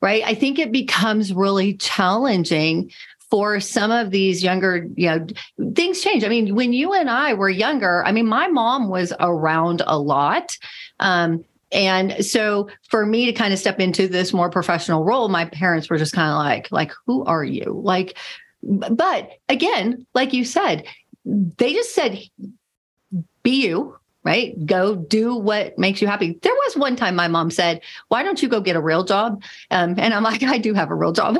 right? 0.00 0.22
I 0.24 0.34
think 0.34 0.58
it 0.58 0.72
becomes 0.72 1.32
really 1.32 1.74
challenging 1.74 2.90
for 3.30 3.60
some 3.60 3.90
of 3.90 4.10
these 4.10 4.42
younger, 4.42 4.88
you 4.96 5.06
know, 5.06 5.26
things 5.74 6.00
change. 6.00 6.24
I 6.24 6.28
mean, 6.28 6.54
when 6.54 6.72
you 6.72 6.94
and 6.94 7.10
I 7.10 7.34
were 7.34 7.50
younger, 7.50 8.04
I 8.06 8.12
mean, 8.12 8.26
my 8.26 8.48
mom 8.48 8.88
was 8.88 9.12
around 9.20 9.82
a 9.86 9.98
lot. 9.98 10.56
Um, 10.98 11.44
and 11.70 12.24
so 12.24 12.70
for 12.88 13.04
me 13.04 13.26
to 13.26 13.32
kind 13.32 13.52
of 13.52 13.58
step 13.58 13.80
into 13.80 14.08
this 14.08 14.32
more 14.32 14.48
professional 14.48 15.04
role, 15.04 15.28
my 15.28 15.44
parents 15.44 15.90
were 15.90 15.98
just 15.98 16.14
kind 16.14 16.30
of 16.30 16.38
like, 16.38 16.72
like, 16.72 16.92
who 17.06 17.24
are 17.24 17.44
you? 17.44 17.80
Like, 17.84 18.16
but 18.62 19.30
again, 19.50 20.06
like 20.14 20.32
you 20.32 20.44
said, 20.44 20.86
they 21.24 21.74
just 21.74 21.94
said, 21.94 22.18
be 23.42 23.66
you, 23.66 23.98
right? 24.28 24.66
Go 24.66 24.94
do 24.94 25.34
what 25.34 25.78
makes 25.78 26.02
you 26.02 26.06
happy. 26.06 26.38
There 26.42 26.52
was 26.52 26.76
one 26.76 26.96
time 26.96 27.16
my 27.16 27.28
mom 27.28 27.50
said, 27.50 27.80
Why 28.08 28.22
don't 28.22 28.42
you 28.42 28.48
go 28.50 28.60
get 28.60 28.76
a 28.76 28.80
real 28.80 29.02
job? 29.02 29.42
Um, 29.70 29.94
and 29.96 30.12
I'm 30.12 30.22
like, 30.22 30.42
I 30.54 30.58
do 30.58 30.74
have 30.74 30.90
a 30.90 30.94
real 30.94 31.12
job. 31.12 31.38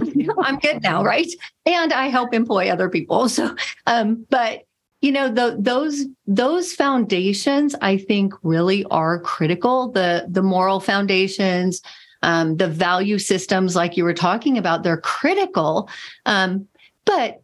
I'm 0.38 0.58
good 0.58 0.82
now, 0.82 1.04
right? 1.04 1.28
And 1.66 1.92
I 1.92 2.06
help 2.08 2.32
employ 2.32 2.70
other 2.70 2.88
people. 2.88 3.28
So, 3.42 3.54
um, 3.86 4.26
but 4.30 4.62
you 5.00 5.10
know, 5.12 5.28
the, 5.28 5.56
those 5.58 6.06
those 6.26 6.72
foundations, 6.72 7.74
I 7.80 7.96
think, 7.98 8.34
really 8.42 8.84
are 8.84 9.20
critical. 9.20 9.90
The 9.90 10.26
the 10.28 10.42
moral 10.42 10.80
foundations, 10.80 11.82
um, 12.22 12.56
the 12.56 12.68
value 12.68 13.18
systems, 13.18 13.76
like 13.76 13.96
you 13.96 14.04
were 14.04 14.14
talking 14.14 14.58
about, 14.58 14.82
they're 14.82 15.00
critical. 15.00 15.88
Um, 16.26 16.68
but 17.04 17.42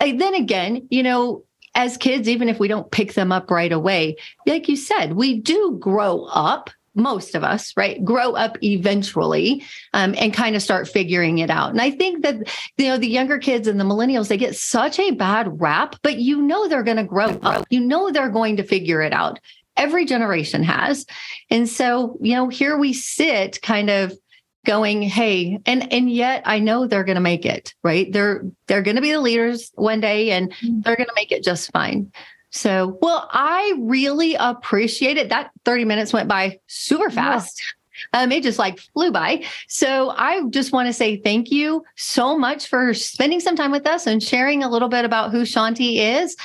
then 0.00 0.34
again, 0.34 0.86
you 0.90 1.02
know, 1.02 1.43
as 1.74 1.96
kids, 1.96 2.28
even 2.28 2.48
if 2.48 2.58
we 2.58 2.68
don't 2.68 2.90
pick 2.90 3.14
them 3.14 3.32
up 3.32 3.50
right 3.50 3.72
away, 3.72 4.16
like 4.46 4.68
you 4.68 4.76
said, 4.76 5.14
we 5.14 5.40
do 5.40 5.76
grow 5.80 6.24
up 6.24 6.70
most 6.94 7.34
of 7.34 7.42
us, 7.42 7.72
right, 7.76 8.04
grow 8.04 8.32
up 8.32 8.56
eventually 8.62 9.64
um, 9.92 10.14
and 10.16 10.32
kind 10.32 10.54
of 10.54 10.62
start 10.62 10.88
figuring 10.88 11.38
it 11.38 11.50
out. 11.50 11.70
And 11.70 11.80
I 11.80 11.90
think 11.90 12.22
that, 12.22 12.36
you 12.78 12.86
know, 12.86 12.96
the 12.96 13.08
younger 13.08 13.38
kids 13.38 13.66
and 13.66 13.80
the 13.80 13.84
millennials, 13.84 14.28
they 14.28 14.36
get 14.36 14.56
such 14.56 14.98
a 14.98 15.10
bad 15.10 15.60
rap, 15.60 15.96
but 16.02 16.18
you 16.18 16.40
know 16.40 16.68
they're 16.68 16.84
going 16.84 16.96
to 16.96 17.04
grow 17.04 17.30
up. 17.42 17.66
You 17.70 17.80
know 17.80 18.10
they're 18.10 18.28
going 18.28 18.56
to 18.58 18.62
figure 18.62 19.02
it 19.02 19.12
out. 19.12 19.40
Every 19.76 20.04
generation 20.04 20.62
has. 20.62 21.04
And 21.50 21.68
so, 21.68 22.16
you 22.20 22.34
know, 22.34 22.48
here 22.48 22.78
we 22.78 22.92
sit 22.92 23.60
kind 23.60 23.90
of 23.90 24.16
going 24.64 25.02
hey 25.02 25.58
and 25.66 25.92
and 25.92 26.10
yet 26.10 26.42
i 26.44 26.58
know 26.58 26.86
they're 26.86 27.04
going 27.04 27.14
to 27.16 27.20
make 27.20 27.44
it 27.44 27.74
right 27.82 28.12
they're 28.12 28.44
they're 28.66 28.82
going 28.82 28.96
to 28.96 29.02
be 29.02 29.12
the 29.12 29.20
leaders 29.20 29.72
one 29.74 30.00
day 30.00 30.30
and 30.30 30.50
mm-hmm. 30.52 30.80
they're 30.80 30.96
going 30.96 31.08
to 31.08 31.14
make 31.14 31.32
it 31.32 31.44
just 31.44 31.70
fine 31.72 32.10
so 32.50 32.98
well 33.02 33.28
i 33.32 33.74
really 33.78 34.34
appreciate 34.34 35.16
it 35.16 35.28
that 35.28 35.50
30 35.64 35.84
minutes 35.84 36.12
went 36.12 36.28
by 36.28 36.58
super 36.66 37.10
fast 37.10 37.60
yeah. 37.60 37.66
Um, 38.12 38.32
it 38.32 38.42
just 38.42 38.58
like 38.58 38.80
flew 38.92 39.12
by. 39.12 39.44
So 39.68 40.10
I 40.10 40.42
just 40.50 40.72
want 40.72 40.88
to 40.88 40.92
say 40.92 41.16
thank 41.16 41.50
you 41.50 41.84
so 41.96 42.36
much 42.36 42.66
for 42.66 42.92
spending 42.92 43.40
some 43.40 43.56
time 43.56 43.70
with 43.70 43.86
us 43.86 44.06
and 44.06 44.22
sharing 44.22 44.62
a 44.62 44.68
little 44.68 44.88
bit 44.88 45.04
about 45.04 45.30
who 45.30 45.42
Shanthi 45.42 45.98
is. 45.98 46.36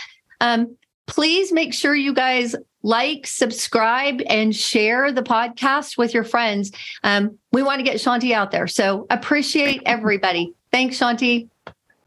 Um, 0.41 0.77
please 1.07 1.51
make 1.51 1.73
sure 1.73 1.95
you 1.95 2.13
guys 2.13 2.55
like, 2.83 3.27
subscribe, 3.27 4.21
and 4.27 4.55
share 4.55 5.11
the 5.11 5.23
podcast 5.23 5.97
with 5.97 6.13
your 6.13 6.23
friends. 6.23 6.71
Um, 7.03 7.37
we 7.51 7.63
want 7.63 7.79
to 7.79 7.83
get 7.83 7.97
Shanthi 7.97 8.31
out 8.31 8.51
there. 8.51 8.67
So 8.67 9.05
appreciate 9.09 9.81
everybody. 9.85 10.53
Thanks, 10.71 10.97
Shanthi. 10.99 11.49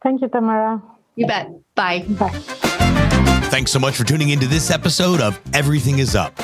Thank 0.02 0.20
you, 0.22 0.28
Tammera. 0.28 0.82
You 1.16 1.26
bet. 1.26 1.50
Bye. 1.74 2.04
Bye. 2.08 2.30
Thanks 3.50 3.70
so 3.70 3.78
much 3.78 3.96
for 3.96 4.04
tuning 4.04 4.30
into 4.30 4.46
this 4.46 4.70
episode 4.70 5.20
of 5.20 5.38
Everything 5.52 5.98
is 5.98 6.16
Up. 6.16 6.35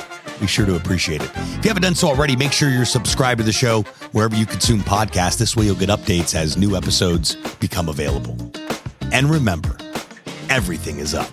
Be 0.40 0.46
sure 0.46 0.66
to 0.66 0.76
appreciate 0.76 1.22
it. 1.22 1.30
If 1.34 1.64
you 1.64 1.68
haven't 1.68 1.82
done 1.82 1.94
so 1.94 2.08
already, 2.08 2.36
make 2.36 2.52
sure 2.52 2.68
you're 2.68 2.84
subscribed 2.84 3.38
to 3.38 3.44
the 3.44 3.52
show 3.52 3.82
wherever 4.12 4.36
you 4.36 4.46
consume 4.46 4.80
podcasts. 4.80 5.38
This 5.38 5.56
way 5.56 5.64
you'll 5.64 5.74
get 5.74 5.88
updates 5.88 6.34
as 6.34 6.56
new 6.56 6.76
episodes 6.76 7.34
become 7.56 7.88
available. 7.88 8.36
And 9.10 9.30
remember, 9.30 9.76
everything 10.48 10.98
is 10.98 11.14
up. 11.14 11.30